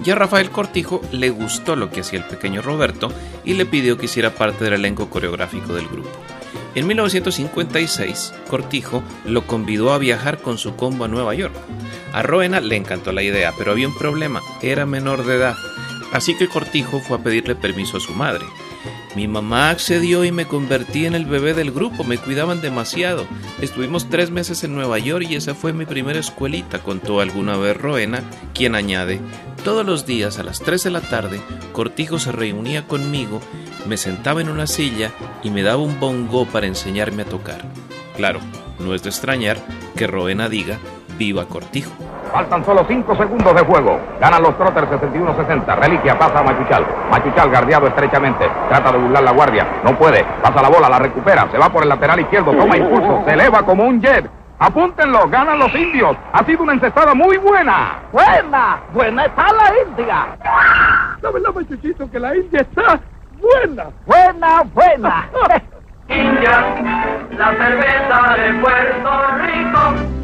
Y 0.04 0.10
a 0.10 0.14
Rafael 0.14 0.50
Cortijo 0.50 1.00
le 1.12 1.30
gustó 1.30 1.76
lo 1.76 1.90
que 1.90 2.00
hacía 2.00 2.18
el 2.18 2.26
pequeño 2.26 2.60
Roberto 2.60 3.10
y 3.46 3.54
le 3.54 3.64
pidió 3.64 3.96
que 3.96 4.04
hiciera 4.04 4.34
parte 4.34 4.64
del 4.64 4.74
elenco 4.74 5.08
coreográfico 5.08 5.72
del 5.72 5.88
grupo. 5.88 6.10
En 6.74 6.86
1956, 6.88 8.34
Cortijo 8.50 9.02
lo 9.24 9.46
convidó 9.46 9.94
a 9.94 9.98
viajar 9.98 10.42
con 10.42 10.58
su 10.58 10.76
combo 10.76 11.06
a 11.06 11.08
Nueva 11.08 11.32
York. 11.34 11.54
A 12.14 12.22
Roena 12.22 12.60
le 12.60 12.76
encantó 12.76 13.10
la 13.10 13.24
idea, 13.24 13.52
pero 13.58 13.72
había 13.72 13.88
un 13.88 13.98
problema, 13.98 14.40
era 14.62 14.86
menor 14.86 15.26
de 15.26 15.34
edad. 15.34 15.56
Así 16.12 16.36
que 16.36 16.46
Cortijo 16.46 17.00
fue 17.00 17.18
a 17.18 17.22
pedirle 17.24 17.56
permiso 17.56 17.96
a 17.96 18.00
su 18.00 18.12
madre. 18.12 18.44
Mi 19.16 19.26
mamá 19.26 19.70
accedió 19.70 20.24
y 20.24 20.30
me 20.30 20.46
convertí 20.46 21.06
en 21.06 21.16
el 21.16 21.24
bebé 21.24 21.54
del 21.54 21.72
grupo, 21.72 22.04
me 22.04 22.18
cuidaban 22.18 22.60
demasiado. 22.60 23.26
Estuvimos 23.60 24.08
tres 24.10 24.30
meses 24.30 24.62
en 24.62 24.76
Nueva 24.76 25.00
York 25.00 25.26
y 25.28 25.34
esa 25.34 25.56
fue 25.56 25.72
mi 25.72 25.86
primera 25.86 26.20
escuelita, 26.20 26.78
contó 26.78 27.20
alguna 27.20 27.56
vez 27.56 27.76
Roena, 27.76 28.22
quien 28.54 28.76
añade, 28.76 29.20
todos 29.64 29.84
los 29.84 30.06
días 30.06 30.38
a 30.38 30.44
las 30.44 30.60
3 30.60 30.84
de 30.84 30.90
la 30.90 31.00
tarde, 31.00 31.40
Cortijo 31.72 32.20
se 32.20 32.30
reunía 32.30 32.86
conmigo, 32.86 33.40
me 33.88 33.96
sentaba 33.96 34.40
en 34.40 34.50
una 34.50 34.68
silla 34.68 35.10
y 35.42 35.50
me 35.50 35.62
daba 35.62 35.82
un 35.82 35.98
bongo 35.98 36.46
para 36.46 36.68
enseñarme 36.68 37.22
a 37.22 37.26
tocar. 37.26 37.64
Claro, 38.16 38.38
no 38.78 38.94
es 38.94 39.02
de 39.02 39.08
extrañar 39.08 39.58
que 39.96 40.06
Roena 40.06 40.48
diga, 40.48 40.78
viva 41.16 41.44
Cortijo. 41.46 41.92
Faltan 42.32 42.64
solo 42.64 42.84
5 42.86 43.16
segundos 43.16 43.54
de 43.54 43.62
juego. 43.62 44.00
Ganan 44.20 44.42
los 44.42 44.56
Trotters 44.58 44.88
61-60. 44.90 45.76
Reliquia 45.76 46.18
pasa 46.18 46.40
a 46.40 46.42
Machuchal. 46.42 46.84
Machuchal 47.10 47.48
guardiado 47.48 47.86
estrechamente. 47.86 48.50
Trata 48.68 48.92
de 48.92 48.98
burlar 48.98 49.22
la 49.22 49.32
guardia. 49.32 49.66
No 49.84 49.96
puede. 49.96 50.24
Pasa 50.42 50.60
la 50.60 50.68
bola, 50.68 50.88
la 50.88 50.98
recupera. 50.98 51.48
Se 51.50 51.58
va 51.58 51.68
por 51.70 51.84
el 51.84 51.88
lateral 51.88 52.18
izquierdo. 52.20 52.52
Toma 52.52 52.76
impulso. 52.76 53.22
Se 53.24 53.34
eleva 53.34 53.62
como 53.62 53.84
un 53.84 54.00
jet. 54.00 54.28
Apúntenlo, 54.58 55.28
ganan 55.28 55.58
los 55.58 55.74
indios. 55.74 56.16
Ha 56.32 56.44
sido 56.44 56.62
una 56.62 56.74
encestada 56.74 57.14
muy 57.14 57.36
buena. 57.38 57.98
Buena, 58.12 58.80
buena 58.92 59.26
está 59.26 59.52
la 59.52 59.72
India. 59.86 60.26
La 61.20 61.30
verdad, 61.30 61.54
Machuchito, 61.54 62.10
que 62.10 62.18
la 62.18 62.34
India 62.36 62.60
está 62.60 63.00
buena. 63.40 63.86
Buena, 64.06 64.62
buena. 64.72 65.28
India, 66.08 66.64
la 67.36 67.56
cerveza 67.56 68.36
de 68.36 68.54
Puerto 68.60 69.10
Rico. 69.38 70.23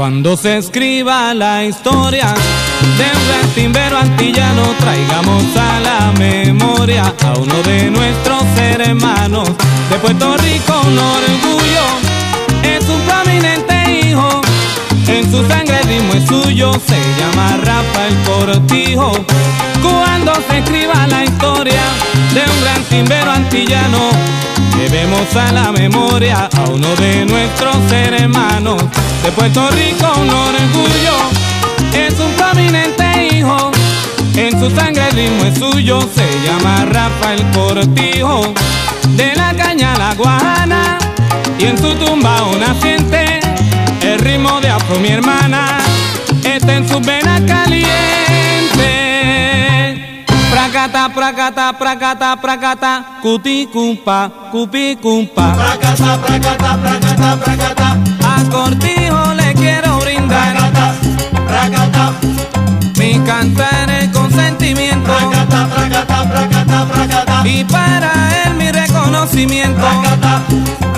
Cuando 0.00 0.34
se 0.34 0.56
escriba 0.56 1.34
la 1.34 1.62
historia 1.62 2.32
de 2.96 3.44
un 3.44 3.50
timbero 3.50 3.98
antillano, 3.98 4.62
traigamos 4.80 5.44
a 5.54 5.78
la 5.78 6.12
memoria 6.18 7.14
a 7.22 7.34
uno 7.38 7.54
de 7.64 7.90
nuestros 7.90 8.42
hermanos 8.56 9.46
de 9.90 9.96
Puerto 9.98 10.38
Rico, 10.38 10.72
un 10.86 10.98
orgullo, 10.98 11.84
es 12.62 12.88
un 12.88 12.98
prominente 13.02 14.08
hijo, 14.08 14.40
en 15.06 15.30
su 15.30 15.46
sangre 15.46 15.80
el 15.82 15.88
ritmo 15.88 16.14
es 16.14 16.26
suyo, 16.26 16.72
se 16.72 16.98
llama 17.20 17.58
Rafael 17.58 18.16
Cortijo. 18.24 19.12
Cuando 19.82 20.32
se 20.48 20.60
escriba 20.60 21.06
la 21.08 21.24
historia 21.24 21.82
de 22.32 22.40
un 22.40 22.60
gran 22.62 22.82
timbero 22.84 23.30
antillano, 23.32 24.12
llevemos 24.76 25.34
a 25.36 25.52
la 25.52 25.72
memoria 25.72 26.48
a 26.56 26.70
uno 26.70 26.88
de 26.96 27.24
nuestros 27.26 27.76
hermanos. 27.90 28.82
De 29.22 29.30
Puerto 29.32 29.68
Rico, 29.70 30.06
un 30.20 30.30
orgullo, 30.30 31.16
es 31.92 32.18
un 32.18 32.32
prominente 32.32 33.04
hijo, 33.32 33.70
en 34.36 34.58
su 34.58 34.70
sangre 34.74 35.08
el 35.08 35.16
ritmo 35.16 35.44
es 35.44 35.58
suyo, 35.58 36.00
se 36.14 36.26
llama 36.46 36.84
Rafael 36.86 37.44
Cortijo, 37.52 38.54
de 39.16 39.34
la 39.36 39.52
caña 39.54 39.94
la 39.98 40.14
guajana, 40.14 40.98
y 41.58 41.66
en 41.66 41.78
su 41.78 41.94
tumba 41.94 42.42
un 42.44 42.60
naciente, 42.60 43.40
el 44.02 44.18
ritmo 44.20 44.60
de 44.60 44.70
afro 44.70 44.98
mi 45.00 45.08
hermana, 45.08 45.78
está 46.44 46.74
en 46.74 46.88
su 46.88 47.00
vena 47.00 47.44
caliente. 47.46 48.29
Pracata, 50.70 51.08
pracata, 51.08 51.72
pracata, 51.72 52.36
pracata, 52.36 53.04
cuti 53.20 53.66
cumpa, 53.72 54.30
cupi 54.52 54.96
cumpa. 55.02 55.50
Pracata, 55.50 56.16
pracata, 56.18 56.78
pracata, 56.78 57.36
pracata. 57.42 57.98
A 58.22 58.44
Cortijo 58.48 59.34
le 59.34 59.52
quiero 59.54 59.98
brindar. 59.98 60.54
Pracata, 60.54 60.94
pracata. 61.44 62.12
Mi 62.98 63.18
cantar 63.26 63.90
es 63.90 64.10
con 64.10 64.30
sentimiento. 64.30 65.10
Pracata, 65.10 65.66
pracata, 65.74 66.30
pracata, 66.30 66.86
pracata. 66.86 67.48
Y 67.48 67.64
para 67.64 68.12
él 68.44 68.54
mi 68.54 68.70
reconocimiento. 68.70 69.80
Pracata. 69.80 70.89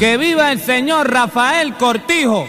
Que 0.00 0.16
viva 0.16 0.50
el 0.50 0.58
señor 0.58 1.12
Rafael 1.12 1.76
Cortijo. 1.76 2.48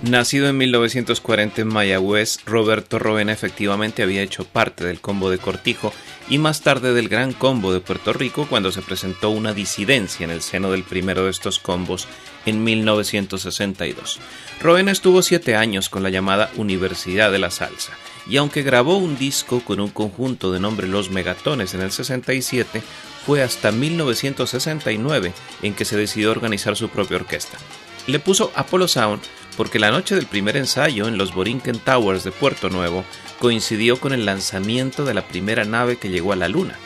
Nacido 0.00 0.48
en 0.48 0.56
1940 0.56 1.60
en 1.60 1.68
Mayagüez, 1.68 2.38
Roberto 2.46 2.98
Roena 2.98 3.32
efectivamente 3.32 4.02
había 4.02 4.22
hecho 4.22 4.46
parte 4.46 4.84
del 4.84 5.02
combo 5.02 5.28
de 5.28 5.36
Cortijo 5.36 5.92
y 6.30 6.38
más 6.38 6.62
tarde 6.62 6.94
del 6.94 7.10
Gran 7.10 7.34
Combo 7.34 7.74
de 7.74 7.80
Puerto 7.80 8.14
Rico 8.14 8.46
cuando 8.48 8.72
se 8.72 8.80
presentó 8.80 9.28
una 9.28 9.52
disidencia 9.52 10.24
en 10.24 10.30
el 10.30 10.40
seno 10.40 10.70
del 10.70 10.82
primero 10.82 11.24
de 11.24 11.30
estos 11.30 11.58
combos 11.58 12.08
en 12.46 12.64
1962. 12.64 14.20
Roena 14.60 14.92
estuvo 14.92 15.22
siete 15.22 15.56
años 15.56 15.88
con 15.88 16.02
la 16.02 16.10
llamada 16.10 16.50
Universidad 16.56 17.32
de 17.32 17.38
la 17.38 17.50
Salsa 17.50 17.92
y 18.28 18.36
aunque 18.36 18.62
grabó 18.62 18.98
un 18.98 19.16
disco 19.16 19.60
con 19.64 19.80
un 19.80 19.90
conjunto 19.90 20.52
de 20.52 20.60
nombre 20.60 20.86
Los 20.86 21.10
Megatones 21.10 21.74
en 21.74 21.80
el 21.80 21.90
67, 21.90 22.82
fue 23.26 23.42
hasta 23.42 23.72
1969 23.72 25.32
en 25.62 25.74
que 25.74 25.84
se 25.84 25.96
decidió 25.96 26.30
organizar 26.30 26.76
su 26.76 26.88
propia 26.88 27.16
orquesta. 27.16 27.58
Le 28.06 28.18
puso 28.18 28.52
Apollo 28.54 28.88
Sound 28.88 29.22
porque 29.56 29.78
la 29.78 29.90
noche 29.90 30.14
del 30.14 30.26
primer 30.26 30.56
ensayo 30.56 31.06
en 31.08 31.18
los 31.18 31.34
Borinquen 31.34 31.78
Towers 31.78 32.24
de 32.24 32.32
Puerto 32.32 32.68
Nuevo 32.68 33.04
coincidió 33.38 34.00
con 34.00 34.12
el 34.12 34.24
lanzamiento 34.24 35.04
de 35.04 35.14
la 35.14 35.26
primera 35.26 35.64
nave 35.64 35.98
que 35.98 36.08
llegó 36.08 36.32
a 36.32 36.36
la 36.36 36.48
Luna. 36.48 36.78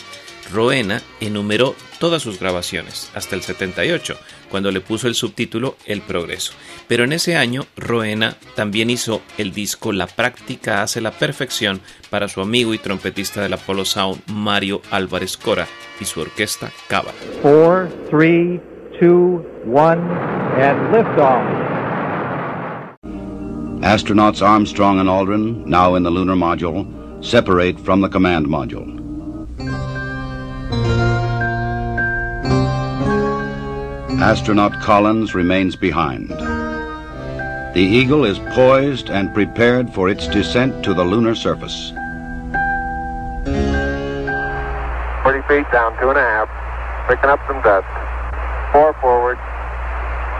Roena 0.52 1.02
enumeró 1.20 1.74
todas 1.98 2.22
sus 2.22 2.38
grabaciones, 2.38 3.10
hasta 3.14 3.34
el 3.34 3.42
78, 3.42 4.18
cuando 4.50 4.70
le 4.70 4.80
puso 4.80 5.08
el 5.08 5.14
subtítulo 5.14 5.76
El 5.86 6.00
Progreso. 6.00 6.52
Pero 6.88 7.04
en 7.04 7.12
ese 7.12 7.36
año, 7.36 7.64
Roena 7.76 8.36
también 8.54 8.90
hizo 8.90 9.22
el 9.38 9.52
disco 9.52 9.92
La 9.92 10.06
práctica 10.06 10.82
hace 10.82 11.00
la 11.00 11.10
perfección 11.10 11.80
para 12.10 12.28
su 12.28 12.40
amigo 12.40 12.74
y 12.74 12.78
trompetista 12.78 13.42
del 13.42 13.54
Apollo 13.54 13.84
Sound, 13.84 14.22
Mario 14.32 14.82
Álvarez 14.90 15.36
Cora, 15.36 15.66
y 16.00 16.04
su 16.04 16.20
orquesta 16.20 16.70
Cava. 16.88 17.12
4, 17.42 17.88
3, 18.10 18.60
2, 19.00 19.42
1, 19.66 19.82
and 20.58 20.94
liftoff. 20.94 21.76
Astronauts 23.82 24.42
Armstrong 24.42 24.98
and 24.98 25.08
Aldrin, 25.08 25.64
now 25.66 25.94
in 25.96 26.02
the 26.02 26.10
lunar 26.10 26.34
module, 26.34 26.86
separate 27.22 27.78
from 27.78 28.00
the 28.00 28.08
command 28.08 28.46
module. 28.46 29.05
Astronaut 34.20 34.72
Collins 34.80 35.34
remains 35.34 35.76
behind. 35.76 36.30
The 36.30 37.82
Eagle 37.82 38.24
is 38.24 38.38
poised 38.54 39.10
and 39.10 39.32
prepared 39.34 39.92
for 39.92 40.08
its 40.08 40.26
descent 40.28 40.82
to 40.84 40.94
the 40.94 41.04
lunar 41.04 41.34
surface. 41.34 41.90
40 45.22 45.42
feet 45.48 45.70
down, 45.70 45.92
two 46.00 46.08
and 46.08 46.18
a 46.18 46.22
half. 46.22 46.48
Picking 47.08 47.28
up 47.28 47.40
some 47.46 47.60
dust. 47.62 47.86
Four 48.72 48.94
forward. 49.00 49.38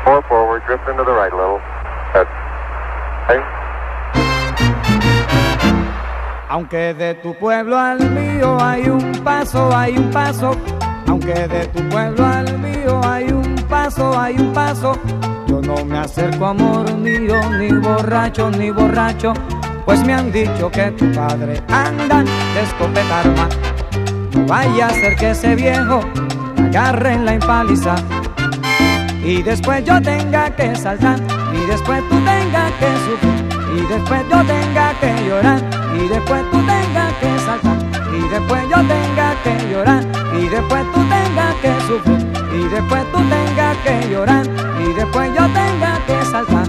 Four 0.05 0.23
forward. 0.23 0.63
Drifting 0.67 0.97
to 0.97 1.05
the 1.05 1.13
right 1.13 1.33
a 1.33 1.37
little. 1.37 1.61
That's 2.15 2.47
Aunque 6.49 6.95
de 6.95 7.15
tu 7.23 7.35
pueblo 7.35 7.77
al 7.77 7.99
mío 8.11 8.57
hay 8.59 8.89
un 8.89 9.13
paso, 9.23 9.77
hay 9.77 9.99
un 9.99 10.11
paso. 10.11 10.57
Aunque 11.07 11.47
de 11.49 11.67
tu 11.67 11.87
pueblo 11.91 12.25
al 12.25 12.45
mío 12.45 12.47
hay 12.47 12.55
un 12.55 12.56
hay 14.17 14.37
un 14.37 14.53
paso. 14.53 14.99
Yo 15.47 15.61
no 15.63 15.85
me 15.85 15.99
acerco, 15.99 16.47
amor 16.47 16.93
mío, 16.97 17.35
ni 17.57 17.69
borracho, 17.69 18.51
ni 18.51 18.71
borracho. 18.71 19.33
Pues 19.85 20.05
me 20.05 20.13
han 20.13 20.33
dicho 20.33 20.69
que 20.71 20.91
tu 20.91 21.13
padre 21.13 21.63
anda 21.69 22.25
de 22.25 22.63
escopeta 22.63 23.21
arma. 23.21 23.49
No 24.35 24.45
vaya 24.47 24.89
a 24.89 24.91
ser 24.91 25.15
que 25.15 25.31
ese 25.31 25.55
viejo 25.55 26.01
agarre 26.59 27.13
en 27.13 27.25
la 27.27 27.35
empaliza. 27.35 27.95
Y 29.25 29.43
después 29.43 29.85
yo 29.85 30.03
tenga 30.03 30.51
que 30.51 30.75
saltar, 30.75 31.21
y 31.55 31.67
después 31.67 32.03
tú 32.09 32.17
tengas 32.17 32.73
que 32.81 32.87
sufrir 33.07 33.47
y 33.77 33.81
después 33.87 34.23
yo 34.31 34.39
tenga 34.45 34.95
que 35.01 35.29
llorar 35.29 35.61
y 35.95 36.09
después 36.09 36.43
tú 36.51 36.59
tengas 36.59 37.13
que 37.21 37.39
saltar 37.45 37.79
y 38.15 38.29
después 38.29 38.63
yo 38.69 38.77
tenga 38.77 39.35
que 39.45 39.73
llorar 39.73 40.05
y 40.41 40.49
después 40.49 40.85
tú 40.93 41.01
tengas 41.09 41.55
que 41.57 41.81
sufrir 41.87 42.36
y 42.55 42.69
después 42.69 43.05
tú 43.13 43.19
tengas 43.19 43.77
que 43.79 44.09
llorar 44.11 44.47
y 44.81 44.93
después 44.93 45.31
yo 45.37 45.47
tenga 45.47 46.01
que 46.07 46.25
saltar 46.31 46.67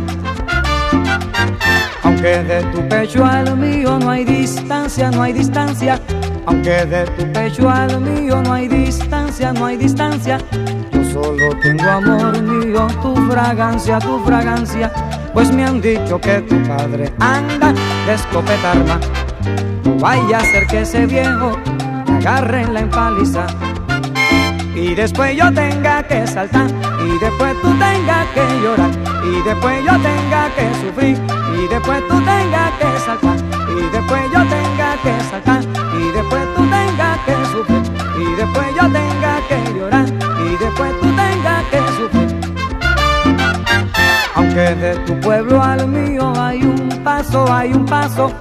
aunque 2.03 2.43
de 2.43 2.63
tu 2.71 2.87
pecho 2.87 3.25
al 3.25 3.57
mío 3.57 3.99
no 3.99 4.09
hay 4.09 4.25
distancia, 4.25 5.11
no 5.11 5.23
hay 5.23 5.33
distancia 5.33 5.99
aunque 6.45 6.85
de 6.85 7.05
tu 7.05 7.31
pecho 7.33 7.69
al 7.69 7.99
mío 8.01 8.41
no 8.41 8.53
hay 8.53 8.67
distancia, 8.67 9.53
no 9.53 9.65
hay 9.65 9.77
distancia 9.77 10.39
yo 10.91 11.03
solo 11.03 11.49
tengo 11.61 11.89
amor 11.89 12.41
mío, 12.41 12.87
tu 13.01 13.15
fragancia, 13.29 13.99
tu 13.99 14.19
fragancia 14.25 14.91
pues 15.37 15.53
me 15.53 15.63
han 15.63 15.79
dicho 15.79 16.19
que 16.19 16.41
tu 16.41 16.55
padre 16.63 17.13
anda 17.19 17.71
de 18.07 18.13
escopeta 18.15 18.71
arma. 18.71 18.99
Vaya 19.99 20.39
a 20.39 20.41
ser 20.41 20.65
que 20.65 20.81
ese 20.81 21.05
viejo 21.05 21.51
agarre 22.07 22.65
la 22.65 22.79
empaliza. 22.79 23.45
Y 24.77 24.93
después 24.93 25.35
yo 25.35 25.51
tenga 25.51 26.03
que 26.03 26.27
saltar, 26.27 26.67
y 27.03 27.17
después 27.17 27.59
tú 27.63 27.69
tengas 27.79 28.27
que 28.35 28.43
llorar, 28.61 28.91
y 29.25 29.41
después 29.41 29.83
yo 29.83 29.93
tenga 29.93 30.49
que 30.55 30.69
sufrir, 30.81 31.17
y 31.57 31.67
después 31.67 32.07
tú 32.07 32.15
tengas 32.21 32.71
que 32.77 32.99
saltar, 33.03 33.37
y 33.75 33.89
después 33.91 34.21
yo 34.31 34.39
tenga 34.45 34.89
que 35.01 35.23
saltar, 35.31 35.63
y 35.99 36.11
después 36.11 36.43
tú 36.55 36.61
tengas 36.69 37.17
que 37.25 37.35
sufrir, 37.51 37.81
y 38.21 38.35
después 38.35 38.67
yo 38.75 38.83
tenga 38.83 39.33
que 39.49 39.57
llorar, 39.73 40.05
y 40.45 40.63
después 40.63 40.91
tú 41.01 41.07
tengas 41.07 41.63
que 41.71 41.79
sufrir. 41.97 42.29
Aunque 44.35 44.75
de 44.75 44.95
tu 45.07 45.19
pueblo 45.21 45.63
al 45.63 45.87
mío 45.87 46.31
hay 46.39 46.61
un 46.61 46.87
paso, 47.03 47.51
hay 47.51 47.73
un 47.73 47.83
paso. 47.83 48.31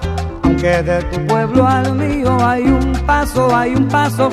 Aunque 0.43 0.83
de 0.83 1.01
tu 1.01 1.25
pueblo 1.25 1.67
al 1.67 1.95
mío 1.95 2.37
hay 2.45 2.61
un 2.61 2.93
paso, 3.07 3.55
hay 3.55 3.73
un 3.73 3.87
paso. 3.87 4.29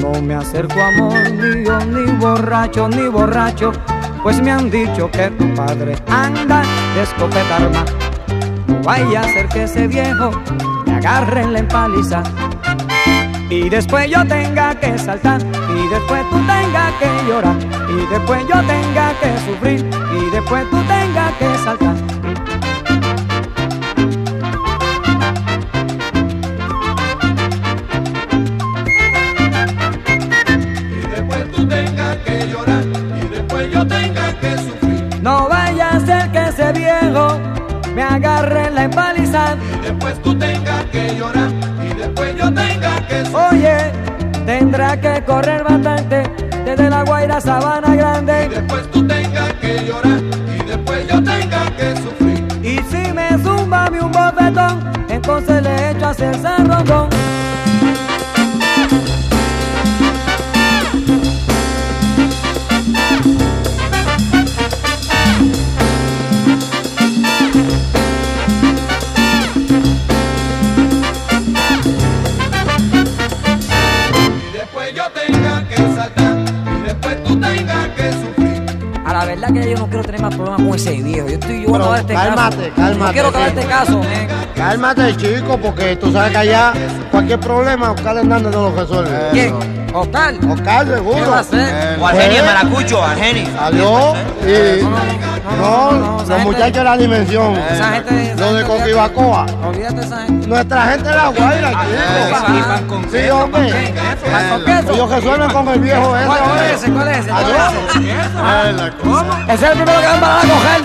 No 0.00 0.20
me 0.22 0.34
acerco, 0.34 0.80
amor 0.80 1.32
mío, 1.32 1.78
ni 1.86 2.12
borracho, 2.12 2.88
ni 2.88 3.08
borracho. 3.08 3.72
Pues 4.22 4.40
me 4.42 4.50
han 4.50 4.70
dicho 4.70 5.10
que 5.10 5.30
tu 5.30 5.54
padre 5.54 5.96
anda 6.08 6.62
de 6.94 7.02
escopeta 7.02 7.56
arma. 7.56 7.84
No 8.66 8.82
vaya 8.82 9.20
a 9.20 9.24
ser 9.24 9.48
que 9.48 9.64
ese 9.64 9.86
viejo 9.86 10.30
me 10.86 10.94
agarre 10.96 11.42
en 11.42 11.52
la 11.52 11.58
empaliza. 11.60 12.22
Y 13.48 13.68
después 13.68 14.10
yo 14.10 14.26
tenga 14.26 14.74
que 14.74 14.98
saltar, 14.98 15.40
y 15.40 15.88
después 15.88 16.28
tú 16.30 16.36
tengas 16.38 16.92
que 16.98 17.08
llorar, 17.28 17.56
y 17.88 18.06
después 18.12 18.42
yo 18.48 18.60
tenga 18.62 19.12
que 19.20 19.38
sufrir, 19.46 19.88
y 20.18 20.30
después 20.30 20.68
tú 20.70 20.78
tengas 20.88 21.32
que 21.38 21.64
saltar. 21.64 22.05
Agarre 38.46 38.70
la 38.70 38.84
empaliza. 38.84 39.56
Y 39.78 39.84
después 39.84 40.22
tú 40.22 40.38
tengas 40.38 40.84
que 40.86 41.16
llorar, 41.16 41.50
y 41.82 41.94
después 41.94 42.36
yo 42.36 42.52
tenga 42.52 43.06
que 43.08 43.24
sufrir. 43.24 43.36
Oye, 43.52 43.76
tendrá 44.46 45.00
que 45.00 45.22
correr 45.24 45.64
bastante 45.64 46.22
desde 46.64 46.90
la 46.90 47.02
Guaira 47.02 47.40
Sabana 47.40 47.94
Grande. 47.94 48.46
Y 48.46 48.48
después 48.54 48.90
tú 48.90 49.06
tengas 49.06 49.15
verdad 79.52 79.64
que 79.64 79.70
yo 79.70 79.76
no 79.78 79.86
quiero 79.86 80.02
tener 80.04 80.20
más 80.20 80.34
problemas 80.34 80.60
con 80.62 80.74
ese 80.74 80.90
viejo. 81.02 81.28
Yo 81.28 81.34
estoy 81.34 81.62
yo 81.66 81.92
a 81.92 81.98
este 82.00 82.14
cálmate, 82.14 82.56
caso. 82.56 82.72
cálmate, 82.76 82.98
No 82.98 83.12
quiero 83.12 83.28
acabar 83.28 83.48
este 83.48 83.64
caso, 83.66 83.98
men. 84.00 84.28
Cálmate, 84.54 85.16
chico, 85.16 85.58
porque 85.58 85.96
tú 85.96 86.12
sabes 86.12 86.30
que 86.32 86.38
allá 86.38 86.72
cualquier 87.10 87.40
problema, 87.40 87.92
Oscar 87.92 88.16
Hernández 88.16 88.52
no 88.52 88.70
lo 88.70 88.76
resuelve. 88.76 89.28
¿Quién? 89.32 89.54
Oscar. 89.94 90.34
Oscar, 90.50 90.86
seguro. 90.86 91.16
¿Qué 91.16 91.22
va 91.30 91.36
a 91.36 91.40
hacer? 91.40 91.68
Eh, 91.72 91.96
O 92.00 92.06
Argenis, 92.06 92.38
pues, 92.40 92.54
Maracucho, 92.54 93.02
Argenis. 93.02 93.48
Salió 93.56 94.14
y. 94.46 94.82
No, 95.60 96.22
los 96.28 96.40
muchachos 96.42 96.72
de 96.78 96.84
la 96.84 96.96
dimensión. 96.96 97.54
Esa 97.70 97.92
gente- 97.92 98.34
Los 98.36 98.54
de 98.56 98.62
Coquibacoa. 98.64 99.46
Nuestra 99.92 100.82
gente 100.88 101.08
de 101.08 101.14
la 101.14 101.28
Guaira, 101.28 101.70
chico. 101.70 103.02
Sí, 103.12 103.30
hombre. 103.30 103.94
Ellos 104.92 105.10
que 105.12 105.22
suenan 105.22 105.52
con 105.52 105.68
el 105.68 105.78
viejo 105.80 106.16
ese. 106.16 106.26
¿Cuál 106.26 106.58
es 106.58 106.72
ese? 106.72 106.90
¿Cuál 106.92 107.08
es 107.08 107.18
ese? 107.18 107.28
¿Cuál 107.30 107.44
Adiós. 107.44 107.72
es 107.94 108.80
ese? 108.80 108.92
¿Cómo? 109.00 109.32
Ese 109.44 109.54
es 109.54 109.62
el 109.62 109.72
primero 109.72 110.00
que 110.00 110.06
van 110.06 110.20
para 110.20 110.34
la 110.34 110.40
coger. 110.42 110.82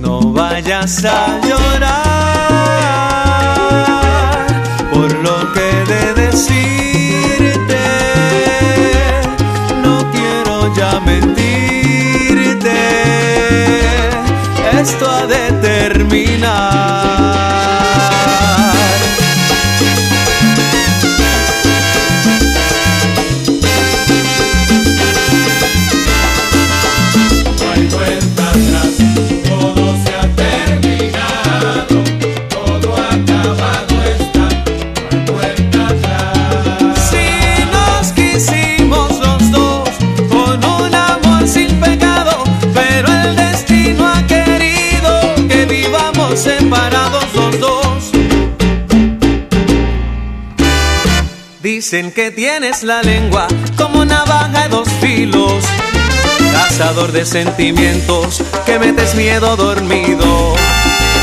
No 0.00 0.32
vayas 0.32 1.04
a 1.04 1.40
llorar 1.40 2.13
por 4.94 5.12
lo 5.12 5.52
que 5.52 5.68
de 5.92 6.14
decirte. 6.22 7.82
No 9.82 9.96
quiero 10.12 10.74
ya 10.76 11.00
mentirte. 11.00 12.78
Esto 14.80 15.10
ha 15.10 15.26
de 15.26 15.52
terminar. 15.60 17.33
Dicen 51.94 52.10
que 52.10 52.32
tienes 52.32 52.82
la 52.82 53.02
lengua 53.02 53.46
como 53.76 54.04
navaja 54.04 54.62
de 54.64 54.68
dos 54.68 54.88
filos, 55.00 55.62
cazador 56.52 57.12
de 57.12 57.24
sentimientos 57.24 58.42
que 58.66 58.80
metes 58.80 59.14
miedo 59.14 59.54
dormido. 59.54 60.56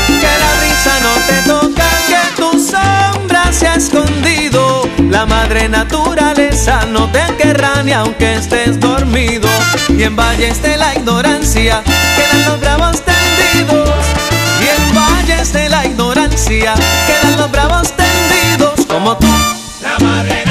Que 0.06 0.32
la 0.42 0.52
risa 0.62 0.98
no 1.02 1.12
te 1.26 1.42
toca, 1.46 1.84
que 2.08 2.40
tu 2.40 2.52
sombra 2.52 3.52
se 3.52 3.68
ha 3.68 3.74
escondido. 3.74 4.88
La 5.10 5.26
madre 5.26 5.68
naturaleza 5.68 6.86
no 6.86 7.06
te 7.12 7.20
querrá 7.36 7.82
ni 7.82 7.92
aunque 7.92 8.36
estés 8.36 8.80
dormido. 8.80 9.50
Y 9.90 10.04
en 10.04 10.16
valles 10.16 10.62
de 10.62 10.78
la 10.78 10.94
ignorancia 10.94 11.82
quedan 11.84 12.46
los 12.46 12.60
bravos 12.60 13.02
tendidos. 13.04 13.90
Y 14.58 14.68
en 14.68 14.94
valles 14.94 15.52
de 15.52 15.68
la 15.68 15.84
ignorancia 15.84 16.72
quedan 17.06 17.36
los 17.36 17.50
bravos 17.50 17.92
tendidos 17.92 18.86
como 18.86 19.18
tú. 19.18 19.28
La 19.82 19.98
madre 19.98 20.41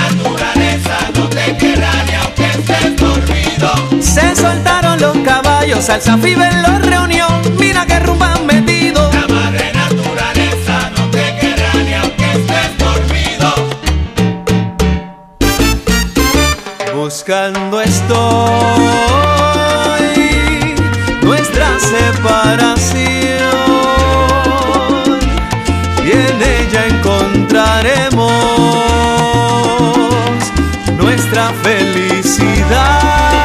al 5.73 6.01
Zafiben 6.01 6.61
los 6.63 6.85
reunió. 6.85 7.25
Mira 7.57 7.85
que 7.85 7.97
rumba 7.99 8.33
han 8.33 8.45
metido. 8.45 9.09
La 9.13 9.25
madre 9.33 9.71
naturaleza 9.73 10.91
no 10.97 11.09
te 11.09 11.37
querrá 11.39 11.73
ni 11.75 11.93
aunque 11.93 12.31
estés 12.31 12.77
dormido. 12.77 13.55
Buscando 16.93 17.79
estoy 17.79 18.19
nuestra 21.21 21.79
separación 21.79 22.99
y 26.05 26.11
en 26.11 26.41
ella 26.41 26.87
encontraremos 26.87 28.33
nuestra 30.97 31.53
felicidad. 31.63 33.40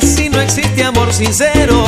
Si 0.00 0.28
no 0.28 0.40
existe 0.40 0.82
amor 0.82 1.12
sincero. 1.12 1.79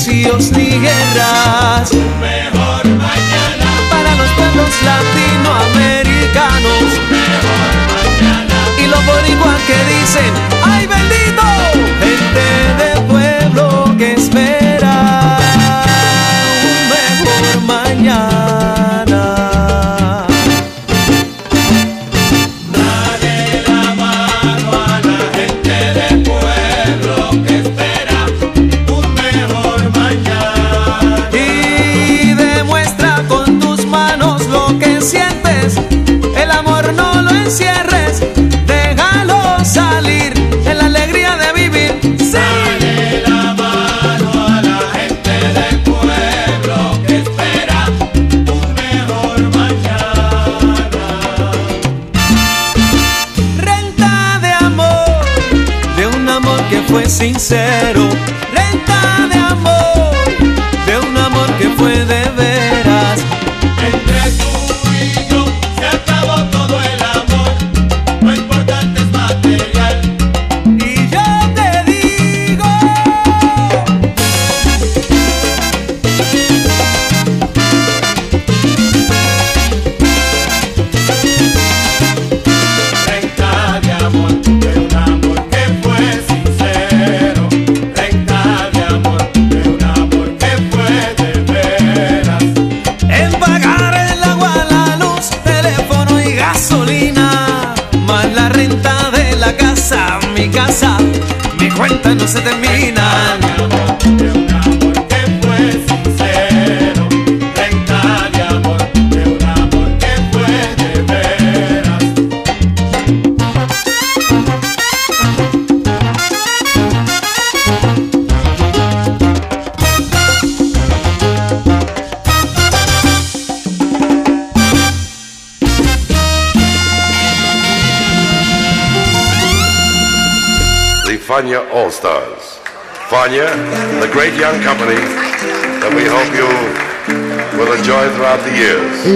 Sin 0.00 0.12
vicios 0.14 0.50
ni 0.52 0.78
guerras. 0.78 1.92
Un 1.92 2.20
mejor 2.20 2.86
mañana, 2.86 3.70
para 3.90 4.14
los 4.16 4.30
pueblos 4.30 4.70
latinoamericanos 4.82 6.98
mejor 7.10 7.92
mañana. 7.92 8.54
y 8.78 8.86
los 8.86 9.04
boricuas 9.04 9.60
que 9.66 9.76
dicen 9.94 10.32
¡Ay 10.64 10.86
bendito! 10.86 11.69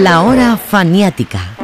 La 0.05 0.21
hora 0.21 0.55
faniática. 0.55 1.54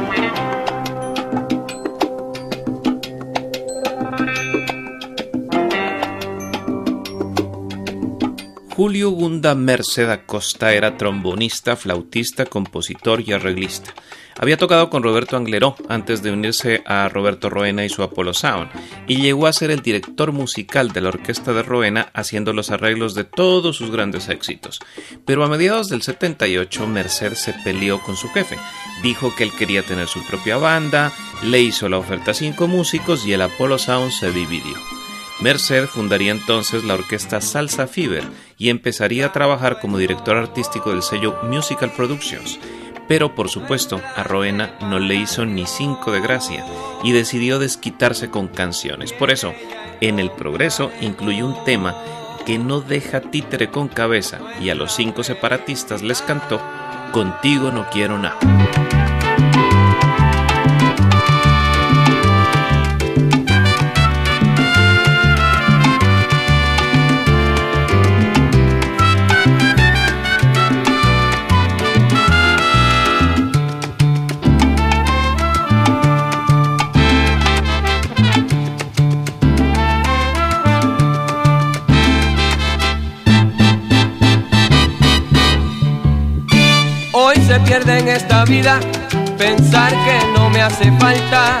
Julio 8.74 9.10
Gunda 9.10 9.54
Merced 9.54 10.08
Acosta 10.08 10.72
era 10.72 10.96
trombonista, 10.96 11.76
flautista, 11.76 12.46
compositor 12.46 13.20
y 13.20 13.32
arreglista. 13.32 13.92
Había 14.40 14.56
tocado 14.56 14.88
con 14.88 15.02
Roberto 15.02 15.36
Angleró 15.36 15.76
antes 15.90 16.22
de 16.22 16.32
unirse 16.32 16.82
a 16.86 17.06
Roberto 17.10 17.50
Roena 17.50 17.84
y 17.84 17.90
su 17.90 18.02
Apollo 18.02 18.32
Sound, 18.32 18.70
y 19.06 19.16
llegó 19.16 19.46
a 19.46 19.52
ser 19.52 19.70
el 19.70 19.82
director 19.82 20.32
musical 20.32 20.90
de 20.92 21.02
la 21.02 21.10
orquesta 21.10 21.52
de 21.52 21.62
Roena 21.62 22.08
haciendo 22.14 22.54
los 22.54 22.70
arreglos 22.70 23.14
de 23.14 23.24
todos 23.24 23.76
sus 23.76 23.90
grandes 23.90 24.30
éxitos. 24.30 24.80
Pero 25.26 25.44
a 25.44 25.48
mediados 25.48 25.90
del 25.90 26.00
78 26.00 26.86
Merced 26.86 27.34
se 27.34 27.52
peleó 27.64 28.00
con 28.00 28.16
su 28.16 28.30
jefe, 28.30 28.56
dijo 29.02 29.34
que 29.36 29.44
él 29.44 29.52
quería 29.52 29.82
tener 29.82 30.08
su 30.08 30.24
propia 30.24 30.56
banda, 30.56 31.12
le 31.42 31.60
hizo 31.60 31.90
la 31.90 31.98
oferta 31.98 32.30
a 32.30 32.34
cinco 32.34 32.68
músicos 32.68 33.26
y 33.26 33.34
el 33.34 33.42
Apollo 33.42 33.76
Sound 33.76 34.12
se 34.12 34.32
dividió. 34.32 34.78
Merced 35.42 35.88
fundaría 35.88 36.30
entonces 36.30 36.84
la 36.84 36.94
orquesta 36.94 37.40
Salsa 37.40 37.88
Fever 37.88 38.22
y 38.62 38.70
empezaría 38.70 39.26
a 39.26 39.32
trabajar 39.32 39.80
como 39.80 39.98
director 39.98 40.36
artístico 40.36 40.90
del 40.90 41.02
sello 41.02 41.36
Musical 41.42 41.90
Productions. 41.90 42.60
Pero 43.08 43.34
por 43.34 43.48
supuesto, 43.48 44.00
a 44.14 44.22
Roena 44.22 44.76
no 44.82 45.00
le 45.00 45.16
hizo 45.16 45.44
ni 45.44 45.66
cinco 45.66 46.12
de 46.12 46.20
gracia 46.20 46.64
y 47.02 47.10
decidió 47.10 47.58
desquitarse 47.58 48.30
con 48.30 48.46
canciones. 48.46 49.12
Por 49.12 49.32
eso, 49.32 49.52
en 50.00 50.20
el 50.20 50.30
progreso 50.30 50.92
incluye 51.00 51.42
un 51.42 51.56
tema 51.64 51.96
que 52.46 52.56
no 52.56 52.80
deja 52.80 53.20
títere 53.20 53.68
con 53.68 53.88
cabeza 53.88 54.38
y 54.60 54.70
a 54.70 54.76
los 54.76 54.92
cinco 54.94 55.24
separatistas 55.24 56.02
les 56.02 56.22
cantó 56.22 56.60
Contigo 57.10 57.72
no 57.72 57.90
quiero 57.90 58.16
nada. 58.16 58.61
Pierde 87.64 87.98
en 87.98 88.08
esta 88.08 88.44
vida 88.44 88.80
pensar 89.38 89.90
que 89.90 90.18
no 90.36 90.50
me 90.50 90.62
hace 90.62 90.92
falta. 90.98 91.60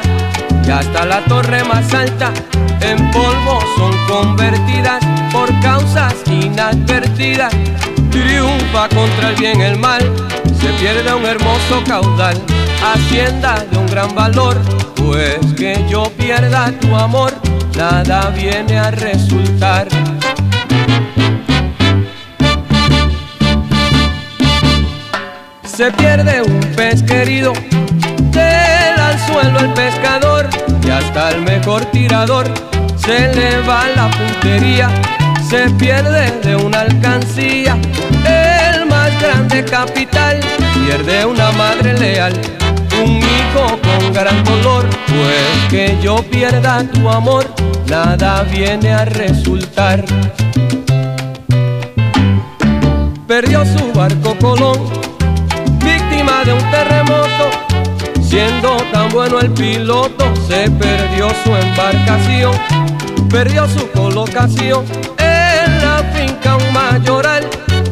Y 0.66 0.70
hasta 0.70 1.04
la 1.04 1.24
torre 1.24 1.64
más 1.64 1.92
alta 1.92 2.32
en 2.80 3.10
polvo 3.10 3.60
son 3.76 3.92
convertidas 4.06 5.02
por 5.32 5.48
causas 5.60 6.14
inadvertidas. 6.26 7.52
Triunfa 8.10 8.88
contra 8.88 9.30
el 9.30 9.36
bien 9.36 9.60
el 9.60 9.78
mal, 9.78 10.02
se 10.60 10.68
pierde 10.74 11.14
un 11.14 11.24
hermoso 11.24 11.82
caudal, 11.86 12.36
hacienda 12.82 13.64
de 13.70 13.78
un 13.78 13.86
gran 13.86 14.14
valor. 14.14 14.60
Pues 14.96 15.38
que 15.56 15.84
yo 15.88 16.04
pierda 16.16 16.70
tu 16.80 16.94
amor, 16.94 17.32
nada 17.76 18.30
viene 18.30 18.78
a 18.78 18.90
resultar. 18.90 19.88
Se 25.74 25.90
pierde 25.92 26.42
un 26.42 26.60
pez 26.76 27.02
querido 27.02 27.54
del 28.30 29.00
al 29.00 29.18
suelo 29.20 29.58
el 29.58 29.72
pescador 29.72 30.46
y 30.86 30.90
hasta 30.90 31.30
el 31.30 31.40
mejor 31.40 31.86
tirador 31.86 32.44
se 32.98 33.34
le 33.34 33.58
va 33.62 33.84
la 33.96 34.10
puntería. 34.10 34.90
Se 35.48 35.70
pierde 35.70 36.30
de 36.42 36.56
una 36.56 36.80
alcancía 36.80 37.78
el 38.26 38.84
más 38.84 39.18
grande 39.18 39.64
capital, 39.64 40.40
pierde 40.74 41.24
una 41.24 41.50
madre 41.52 41.98
leal, 41.98 42.34
un 43.02 43.16
hijo 43.16 43.78
con 43.82 44.12
gran 44.12 44.44
dolor, 44.44 44.86
pues 45.06 45.70
que 45.70 45.98
yo 46.02 46.16
pierda 46.16 46.84
tu 46.84 47.08
amor, 47.08 47.46
nada 47.88 48.42
viene 48.42 48.92
a 48.92 49.06
resultar. 49.06 50.04
Perdió 53.26 53.64
su 53.64 53.90
barco 53.94 54.36
Colón 54.38 55.01
de 56.44 56.52
un 56.52 56.70
terremoto. 56.70 57.50
Siendo 58.22 58.76
tan 58.92 59.08
bueno 59.10 59.38
el 59.38 59.50
piloto, 59.50 60.24
se 60.48 60.70
perdió 60.70 61.28
su 61.44 61.54
embarcación, 61.54 62.52
perdió 63.30 63.68
su 63.68 63.88
colocación 63.90 64.84
en 65.18 65.84
la 65.84 66.02
finca 66.14 66.56
un 66.56 66.72
mayoral, 66.72 67.46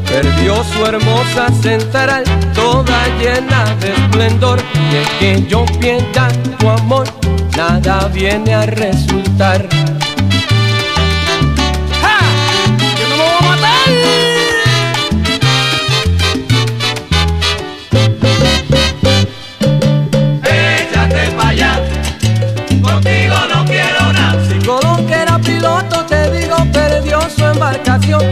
perdió 0.09 0.65
su 0.65 0.85
hermosa 0.85 1.49
central, 1.63 2.25
toda 2.55 3.07
llena 3.21 3.65
de 3.81 3.93
esplendor. 3.93 4.61
Y 4.91 4.97
es 4.97 5.09
que 5.21 5.47
yo 5.47 5.65
pierda 5.79 6.29
tu 6.59 6.69
amor, 6.69 7.07
nada 7.57 8.09
viene 8.09 8.55
a 8.55 8.67
resultar. 8.67 9.69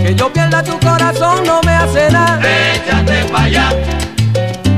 Que 0.09 0.15
yo 0.15 0.33
pierda 0.33 0.63
tu 0.63 0.79
corazón 0.81 1.45
no 1.45 1.61
me 1.67 1.73
hace 1.73 2.11
nada. 2.11 2.41
Échate 2.75 3.25
pa' 3.31 3.43
allá, 3.43 3.69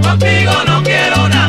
contigo 0.03 0.53
no 0.67 0.83
quiero 0.83 1.29
nada. 1.29 1.40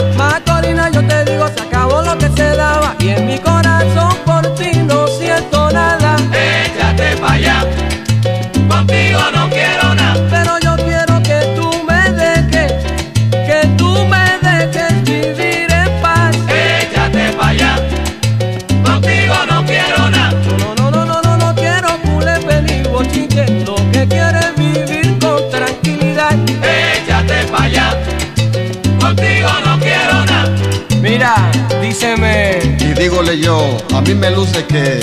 Y 32.79 32.93
dígole 32.93 33.39
yo, 33.39 33.77
a 33.93 34.01
mí 34.01 34.13
me 34.13 34.31
luce 34.31 34.65
que 34.65 34.99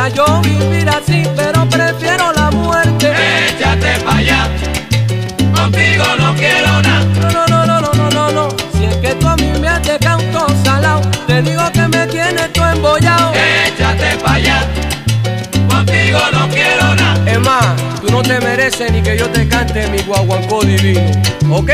quisiera 0.00 0.08
yo 0.08 0.40
vivir 0.42 0.88
así, 0.88 1.22
pero 1.36 1.68
prefiero 1.68 2.32
la 2.32 2.50
muerte. 2.50 3.12
Échate 3.48 3.98
para 4.04 4.18
allá, 4.18 4.48
contigo 5.54 6.04
no 6.18 6.34
quiero 6.34 6.82
nada. 6.82 7.04
No, 7.32 7.46
no, 7.46 7.66
no, 7.66 7.66
no, 7.66 7.80
no, 7.80 7.92
no, 7.92 8.10
no, 8.10 8.32
no. 8.32 8.48
si 8.72 8.84
es 8.84 8.96
que 8.96 9.14
tú 9.14 9.28
a 9.28 9.36
mí 9.36 9.52
me 9.60 9.68
has 9.68 9.82
dejado 9.82 10.22
todo 10.32 10.48
salado, 10.64 11.00
te 11.26 11.42
digo 11.42 11.62
que 11.72 11.88
me 11.88 12.06
tienes 12.06 12.52
tú 12.52 12.62
embollado. 12.62 13.32
Échate 13.34 14.16
para 14.22 14.34
allá, 14.34 14.66
contigo 15.68 16.20
no 16.32 16.48
quiero 16.48 16.94
nada. 16.94 17.30
Es 17.30 17.40
más, 17.40 17.76
tú 18.00 18.10
no 18.10 18.22
te 18.22 18.40
mereces 18.40 18.90
ni 18.92 19.02
que 19.02 19.18
yo 19.18 19.28
te 19.28 19.46
cante 19.48 19.86
mi 19.88 19.98
guaguancó 20.02 20.62
divino, 20.62 21.00
¿ok? 21.50 21.70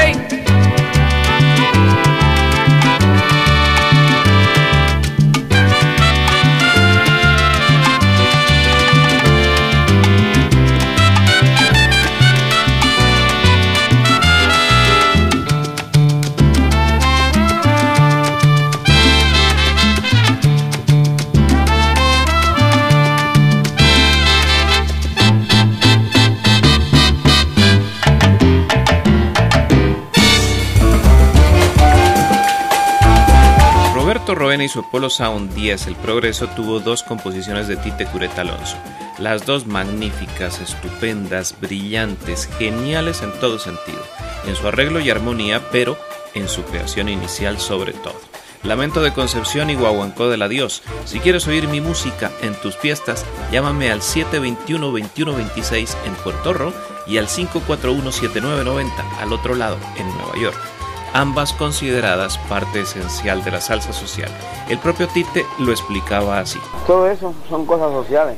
Y 34.67 34.69
su 34.69 34.81
Apollo 34.81 35.09
Sound 35.11 35.55
10 35.55 35.87
El 35.87 35.97
Progreso 35.97 36.49
tuvo 36.49 36.81
dos 36.81 37.03
composiciones 37.05 37.69
de 37.69 37.77
Tite 37.77 38.05
Cureta 38.07 38.43
Alonso, 38.43 38.77
las 39.19 39.47
dos 39.47 39.67
magníficas, 39.67 40.61
estupendas, 40.61 41.55
brillantes, 41.61 42.49
geniales 42.59 43.23
en 43.23 43.33
todo 43.41 43.59
sentido, 43.61 44.03
en 44.47 44.57
su 44.57 44.67
arreglo 44.67 44.99
y 45.01 45.09
armonía, 45.09 45.63
pero 45.71 45.97
en 46.35 46.49
su 46.49 46.65
creación 46.65 47.09
inicial 47.09 47.61
sobre 47.61 47.93
todo. 47.93 48.21
Lamento 48.65 49.01
de 49.03 49.13
Concepción 49.13 49.71
y 49.71 49.77
Guaguancó 49.77 50.29
del 50.29 50.43
Adiós. 50.43 50.83
Si 51.05 51.21
quieres 51.21 51.47
oír 51.47 51.69
mi 51.69 51.81
música 51.81 52.33
en 52.43 52.55
tus 52.57 52.77
fiestas, 52.77 53.25
llámame 53.53 53.93
al 53.93 54.01
721-2126 54.01 55.97
en 56.05 56.15
Puerto 56.17 56.53
Rico 56.53 56.75
y 57.07 57.19
al 57.19 57.29
541-7990 57.29 58.91
al 59.21 59.33
otro 59.33 59.55
lado, 59.55 59.79
en 59.97 60.09
Nueva 60.09 60.37
York 60.37 60.76
ambas 61.17 61.55
consideradas 61.55 62.37
parte 62.37 62.83
esencial 62.83 63.43
de 63.43 63.51
la 63.51 63.63
salsa 63.63 63.95
social. 63.95 64.31
El 64.69 64.79
propio 64.79 65.09
Tite 65.09 65.47
lo 65.59 65.73
explicaba 65.73 66.41
así. 66.41 66.59
Todo 66.87 67.09
eso 67.09 67.33
son 67.49 67.65
cosas 67.65 67.91
sociales, 67.91 68.37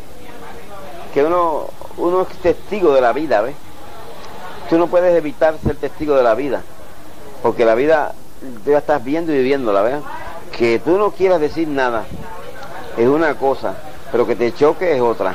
que 1.13 1.25
uno, 1.25 1.67
uno 1.97 2.23
es 2.23 2.29
testigo 2.39 2.95
de 2.95 3.01
la 3.01 3.13
vida, 3.13 3.41
¿ves? 3.41 3.57
Tú 4.71 4.79
no 4.79 4.87
puedes 4.87 5.17
evitar 5.17 5.57
ser 5.65 5.75
testigo 5.75 6.15
de 6.15 6.23
la 6.23 6.37
vida, 6.37 6.63
porque 7.43 7.65
la 7.65 7.75
vida 7.75 8.15
tú 8.65 8.71
ya 8.71 8.79
estás 8.79 9.03
viendo 9.03 9.33
y 9.33 9.39
viviéndola, 9.39 9.83
¿ves? 9.83 9.97
Que 10.57 10.79
tú 10.79 10.99
no 10.99 11.11
quieras 11.11 11.41
decir 11.41 11.67
nada 11.67 12.05
es 12.97 13.09
una 13.09 13.35
cosa, 13.35 13.75
pero 14.13 14.25
que 14.25 14.37
te 14.37 14.55
choque 14.55 14.95
es 14.95 15.01
otra. 15.01 15.35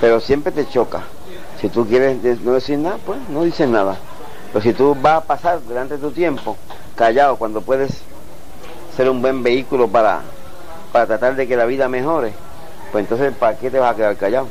Pero 0.00 0.18
siempre 0.18 0.50
te 0.50 0.68
choca. 0.68 1.02
Si 1.60 1.68
tú 1.68 1.86
quieres 1.86 2.40
no 2.40 2.52
decir 2.54 2.78
nada, 2.78 2.98
pues 3.06 3.20
no 3.28 3.44
dices 3.44 3.68
nada. 3.68 3.96
Pero 4.52 4.62
si 4.62 4.72
tú 4.72 4.94
vas 5.00 5.18
a 5.18 5.20
pasar 5.22 5.60
delante 5.60 5.94
de 5.94 6.00
tu 6.00 6.10
tiempo 6.10 6.56
callado 6.94 7.36
cuando 7.36 7.62
puedes 7.62 8.02
ser 8.96 9.08
un 9.08 9.22
buen 9.22 9.42
vehículo 9.42 9.88
para, 9.88 10.20
para 10.92 11.06
tratar 11.06 11.36
de 11.36 11.48
que 11.48 11.56
la 11.56 11.64
vida 11.64 11.88
mejore, 11.88 12.32
pues 12.90 13.04
entonces 13.04 13.32
¿para 13.34 13.56
qué 13.56 13.70
te 13.70 13.78
vas 13.78 13.92
a 13.92 13.96
quedar 13.96 14.16
callado? 14.16 14.48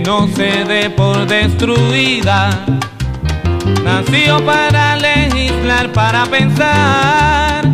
No 0.00 0.28
se 0.28 0.64
dé 0.64 0.90
por 0.90 1.26
destruida. 1.26 2.50
Nació 3.84 4.44
para 4.44 4.96
legislar, 4.96 5.92
para 5.92 6.26
pensar. 6.26 7.64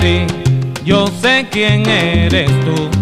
Sí, 0.00 0.26
yo 0.84 1.06
sé 1.20 1.46
quién 1.50 1.88
eres. 1.88 2.50
Tú 2.64 2.95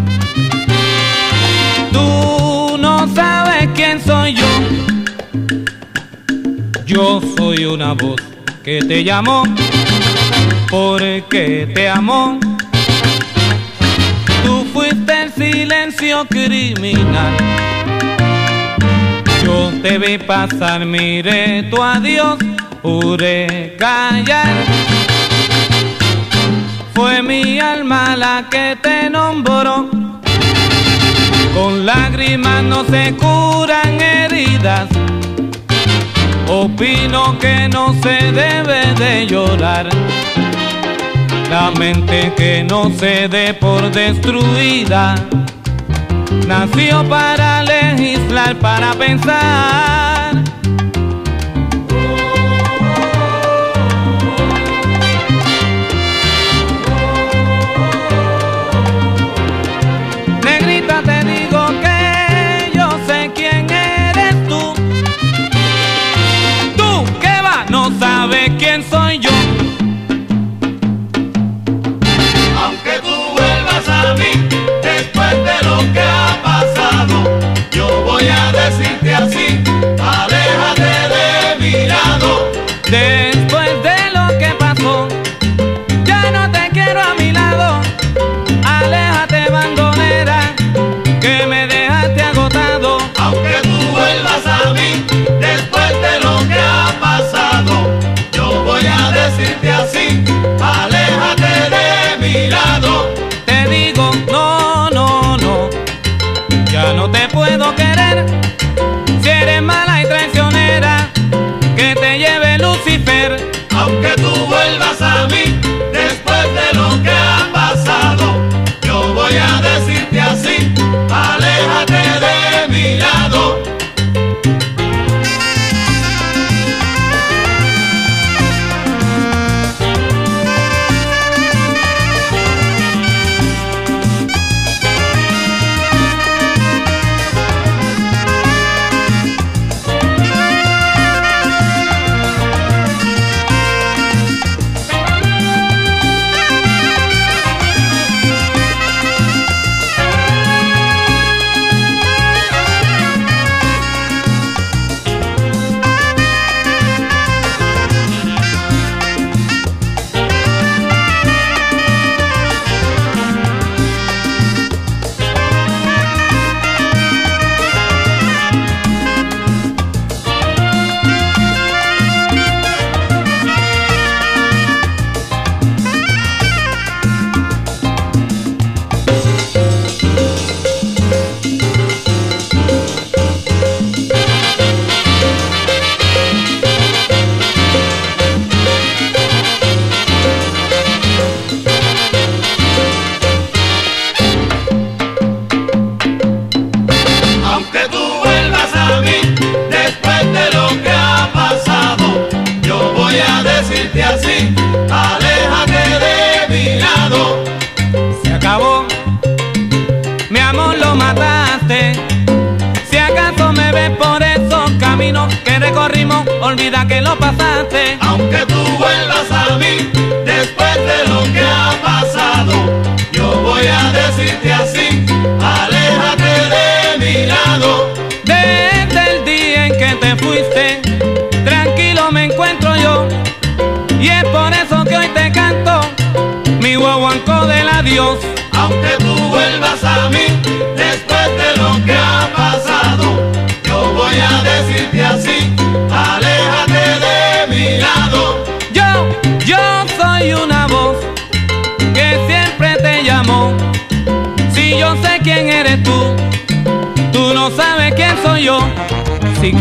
Soy 7.55 7.67
una 7.67 7.93
voz 7.93 8.21
que 8.65 8.81
te 8.81 9.05
llamó 9.05 9.45
porque 10.69 11.71
te 11.73 11.89
amó. 11.89 12.41
Tú 14.45 14.67
fuiste 14.73 15.23
el 15.23 15.33
silencio 15.33 16.25
criminal. 16.27 17.37
Yo 19.45 19.71
te 19.83 19.99
vi 19.99 20.19
pasar, 20.19 20.85
miré 20.85 21.63
tu 21.71 21.81
adiós, 21.81 22.39
juré 22.83 23.77
callar. 23.79 24.65
Fue 26.93 27.23
mi 27.23 27.61
alma 27.61 28.17
la 28.17 28.49
que 28.51 28.77
te 28.83 29.09
nombró. 29.11 29.89
Con 31.55 31.87
lágrimas 31.87 32.65
no 32.65 32.85
se 32.85 33.15
curan 33.15 34.01
heridas. 34.01 34.89
Opino 36.49 37.39
que 37.39 37.69
no 37.69 37.95
se 38.03 38.33
debe 38.33 38.95
de 38.99 39.27
llorar. 39.27 39.89
La 41.51 41.71
mente 41.71 42.33
que 42.37 42.65
no 42.65 42.91
se 42.91 43.29
dé 43.29 43.55
por 43.55 43.91
destruida. 43.91 45.15
Nació 46.47 47.09
para 47.09 47.63
legislar, 47.63 48.57
para 48.57 48.93
pensar. 48.95 50.34
Voy 78.25 78.33
a 78.33 78.53
decirte 78.53 79.15
así, 79.15 79.63
aléjate 80.01 80.83
de 81.15 81.57
mi 81.61 81.87
lado. 81.87 82.53
De 82.91 83.24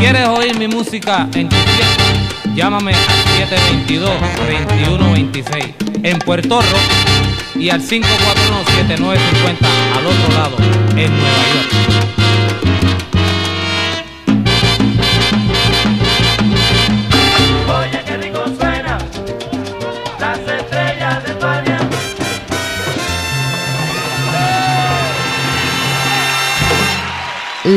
quieres 0.04 0.28
oír 0.28 0.60
mi 0.60 0.68
música 0.68 1.30
en 1.34 1.48
tu 1.48 1.56
tiempo, 1.56 2.04
llámame 2.54 2.94
al 2.94 3.00
722-2126 5.00 5.76
en 6.04 6.20
Puerto 6.20 6.62
Rico 6.62 6.78
y 7.56 7.70
al 7.70 7.82
541-7950 7.82 8.06
al 9.96 10.06
otro 10.06 10.34
lado 10.36 10.58
en 10.98 11.10
Nueva 11.10 11.44
York. 11.54 12.23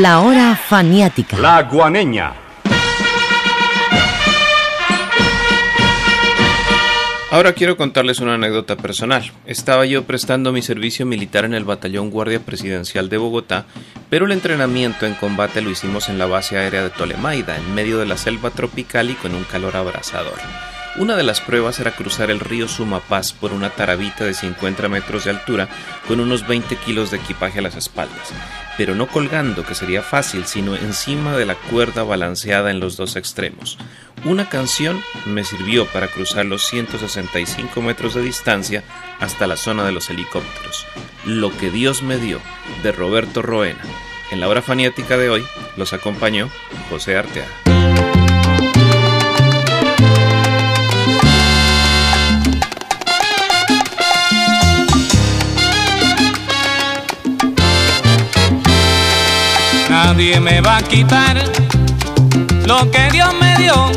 La 0.02 0.20
hora 0.20 0.54
faniática. 0.54 1.38
La 1.38 1.62
guaneña. 1.62 2.34
Ahora 7.30 7.54
quiero 7.54 7.78
contarles 7.78 8.20
una 8.20 8.34
anécdota 8.34 8.76
personal. 8.76 9.32
Estaba 9.46 9.86
yo 9.86 10.04
prestando 10.04 10.52
mi 10.52 10.60
servicio 10.60 11.06
militar 11.06 11.46
en 11.46 11.54
el 11.54 11.64
Batallón 11.64 12.10
Guardia 12.10 12.40
Presidencial 12.40 13.08
de 13.08 13.16
Bogotá, 13.16 13.64
pero 14.10 14.26
el 14.26 14.32
entrenamiento 14.32 15.06
en 15.06 15.14
combate 15.14 15.62
lo 15.62 15.70
hicimos 15.70 16.10
en 16.10 16.18
la 16.18 16.26
base 16.26 16.58
aérea 16.58 16.82
de 16.82 16.90
Tolemaida, 16.90 17.56
en 17.56 17.74
medio 17.74 17.96
de 17.98 18.04
la 18.04 18.18
selva 18.18 18.50
tropical 18.50 19.08
y 19.08 19.14
con 19.14 19.34
un 19.34 19.44
calor 19.44 19.76
abrasador. 19.76 20.38
Una 20.98 21.14
de 21.14 21.24
las 21.24 21.42
pruebas 21.42 21.78
era 21.78 21.90
cruzar 21.90 22.30
el 22.30 22.40
río 22.40 22.68
Sumapaz 22.68 23.34
por 23.34 23.52
una 23.52 23.68
tarabita 23.68 24.24
de 24.24 24.32
50 24.32 24.88
metros 24.88 25.24
de 25.24 25.30
altura 25.30 25.68
con 26.08 26.20
unos 26.20 26.46
20 26.46 26.74
kilos 26.76 27.10
de 27.10 27.18
equipaje 27.18 27.58
a 27.58 27.62
las 27.62 27.76
espaldas, 27.76 28.32
pero 28.78 28.94
no 28.94 29.06
colgando, 29.06 29.62
que 29.62 29.74
sería 29.74 30.00
fácil, 30.00 30.46
sino 30.46 30.74
encima 30.74 31.36
de 31.36 31.44
la 31.44 31.54
cuerda 31.54 32.02
balanceada 32.02 32.70
en 32.70 32.80
los 32.80 32.96
dos 32.96 33.16
extremos. 33.16 33.76
Una 34.24 34.48
canción 34.48 35.02
me 35.26 35.44
sirvió 35.44 35.84
para 35.84 36.08
cruzar 36.08 36.46
los 36.46 36.66
165 36.66 37.82
metros 37.82 38.14
de 38.14 38.22
distancia 38.22 38.82
hasta 39.20 39.46
la 39.46 39.58
zona 39.58 39.84
de 39.84 39.92
los 39.92 40.08
helicópteros. 40.08 40.86
Lo 41.26 41.54
que 41.54 41.70
Dios 41.70 42.02
me 42.02 42.16
dio, 42.16 42.40
de 42.82 42.92
Roberto 42.92 43.42
Roena. 43.42 43.82
En 44.30 44.40
la 44.40 44.48
hora 44.48 44.62
faniática 44.62 45.18
de 45.18 45.28
hoy 45.28 45.44
los 45.76 45.92
acompañó 45.92 46.48
José 46.88 47.18
Arteaga. 47.18 48.05
Nadie 60.06 60.38
me 60.38 60.60
va 60.60 60.76
a 60.76 60.82
quitar 60.82 61.36
lo 62.64 62.88
que 62.92 63.10
Dios 63.10 63.34
me 63.40 63.56
dio. 63.56 63.90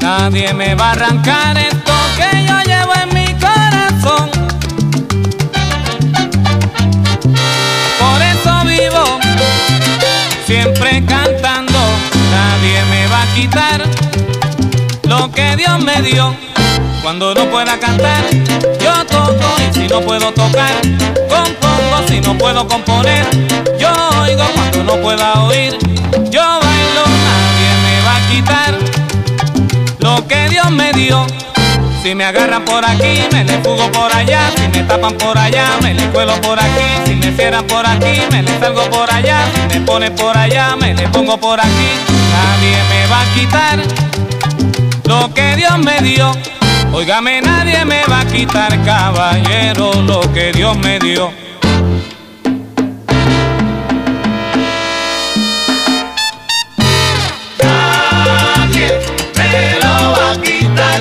Nadie 0.00 0.54
me 0.54 0.74
va 0.74 0.88
a 0.88 0.92
arrancar 0.92 1.58
esto 1.58 1.92
que 2.16 2.46
yo 2.46 2.58
llevo 2.62 2.92
en 3.02 3.08
mi 3.14 3.34
corazón. 3.34 4.30
Por 8.00 8.22
eso 8.22 8.64
vivo 8.64 9.20
siempre 10.46 11.04
cantando. 11.04 11.80
Nadie 12.32 12.82
me 12.92 13.06
va 13.08 13.22
a 13.22 13.34
quitar 13.34 13.84
lo 15.06 15.30
que 15.30 15.54
Dios 15.56 15.78
me 15.84 16.00
dio. 16.00 16.49
Cuando 17.02 17.34
no 17.34 17.46
pueda 17.50 17.78
cantar, 17.78 18.24
yo 18.78 19.06
toco 19.06 19.54
y 19.58 19.74
si 19.74 19.88
no 19.88 20.00
puedo 20.02 20.32
tocar, 20.32 20.72
compongo 21.28 22.06
si 22.06 22.20
no 22.20 22.36
puedo 22.36 22.68
componer. 22.68 23.26
Yo 23.78 23.88
oigo 24.20 24.44
cuando 24.54 24.84
no 24.84 24.96
pueda 25.02 25.42
oír, 25.44 25.76
yo 26.30 26.42
bailo, 26.42 27.04
nadie 27.26 27.70
me 27.84 28.00
va 28.04 28.16
a 28.16 28.30
quitar 28.30 28.78
lo 29.98 30.28
que 30.28 30.48
Dios 30.50 30.70
me 30.70 30.92
dio. 30.92 31.26
Si 32.02 32.14
me 32.14 32.24
agarran 32.24 32.64
por 32.64 32.84
aquí, 32.84 33.24
me 33.32 33.44
le 33.44 33.58
fugo 33.60 33.90
por 33.92 34.14
allá. 34.14 34.50
Si 34.56 34.68
me 34.68 34.82
tapan 34.84 35.16
por 35.16 35.38
allá, 35.38 35.78
me 35.82 35.94
le 35.94 36.06
cuelo 36.08 36.34
por 36.42 36.58
aquí. 36.58 36.86
Si 37.06 37.14
me 37.14 37.32
cierran 37.32 37.66
por 37.66 37.86
aquí, 37.86 38.20
me 38.30 38.42
le 38.42 38.58
salgo 38.58 38.84
por 38.90 39.12
allá. 39.12 39.44
Si 39.54 39.78
me 39.78 39.86
pone 39.86 40.10
por 40.10 40.36
allá, 40.36 40.76
me 40.76 40.94
le 40.94 41.08
pongo 41.08 41.38
por 41.38 41.60
aquí. 41.60 41.90
Nadie 42.32 42.76
me 42.90 43.06
va 43.06 43.20
a 43.20 43.34
quitar 43.34 43.78
lo 45.04 45.32
que 45.34 45.56
Dios 45.56 45.78
me 45.78 46.00
dio. 46.02 46.59
Óigame, 46.92 47.40
nadie 47.40 47.84
me 47.84 48.02
va 48.10 48.20
a 48.20 48.24
quitar, 48.26 48.70
caballero, 48.84 49.92
lo 50.02 50.20
que 50.32 50.52
Dios 50.52 50.76
me 50.78 50.98
dio. 50.98 51.30
Nadie 57.62 58.88
me 59.36 59.78
lo 59.82 60.12
va 60.16 60.32
a 60.32 60.42
quitar. 60.42 61.00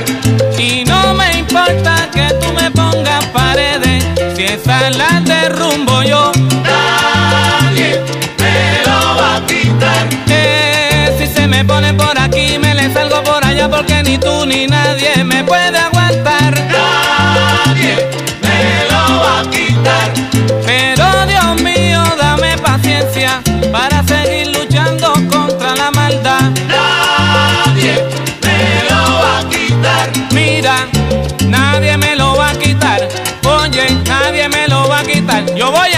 Y 0.59 0.85
no 0.85 1.13
me 1.15 1.37
importa 1.39 2.09
que 2.13 2.33
tú 2.39 2.53
me 2.53 2.69
pongas 2.71 3.25
paredes, 3.27 4.03
si 4.35 4.43
esa 4.43 4.89
la 4.91 5.21
derrumbo 5.21 6.03
yo. 6.03 6.31
Nadie 6.63 7.99
me 8.39 8.83
lo 8.85 8.99
va 9.19 9.35
a 9.37 9.45
quitar. 9.45 10.07
Eh, 10.29 11.15
si 11.17 11.27
se 11.27 11.47
me 11.47 11.65
pone 11.65 11.93
por 11.93 12.17
aquí, 12.19 12.57
me 12.59 12.73
le 12.75 12.93
salgo 12.93 13.23
por 13.23 13.43
allá, 13.43 13.67
porque 13.69 14.03
ni 14.03 14.17
tú 14.17 14.45
ni 14.45 14.67
nadie 14.67 15.18
para 23.71 24.03
seguir 24.03 24.47
luchando 24.55 25.13
contra 25.31 25.75
la 25.75 25.89
maldad. 25.89 26.51
Nadie 26.67 28.03
me 28.43 28.89
lo 28.89 29.01
va 29.19 29.39
a 29.39 29.49
quitar. 29.49 30.09
Mira, 30.31 30.75
nadie 31.47 31.97
me 31.97 32.15
lo 32.15 32.35
va 32.35 32.49
a 32.49 32.55
quitar. 32.55 33.07
Oye, 33.45 33.89
nadie 34.05 34.47
me 34.49 34.67
lo 34.67 34.87
va 34.87 34.99
a 34.99 35.03
quitar. 35.03 35.43
Yo 35.55 35.71
voy 35.71 35.88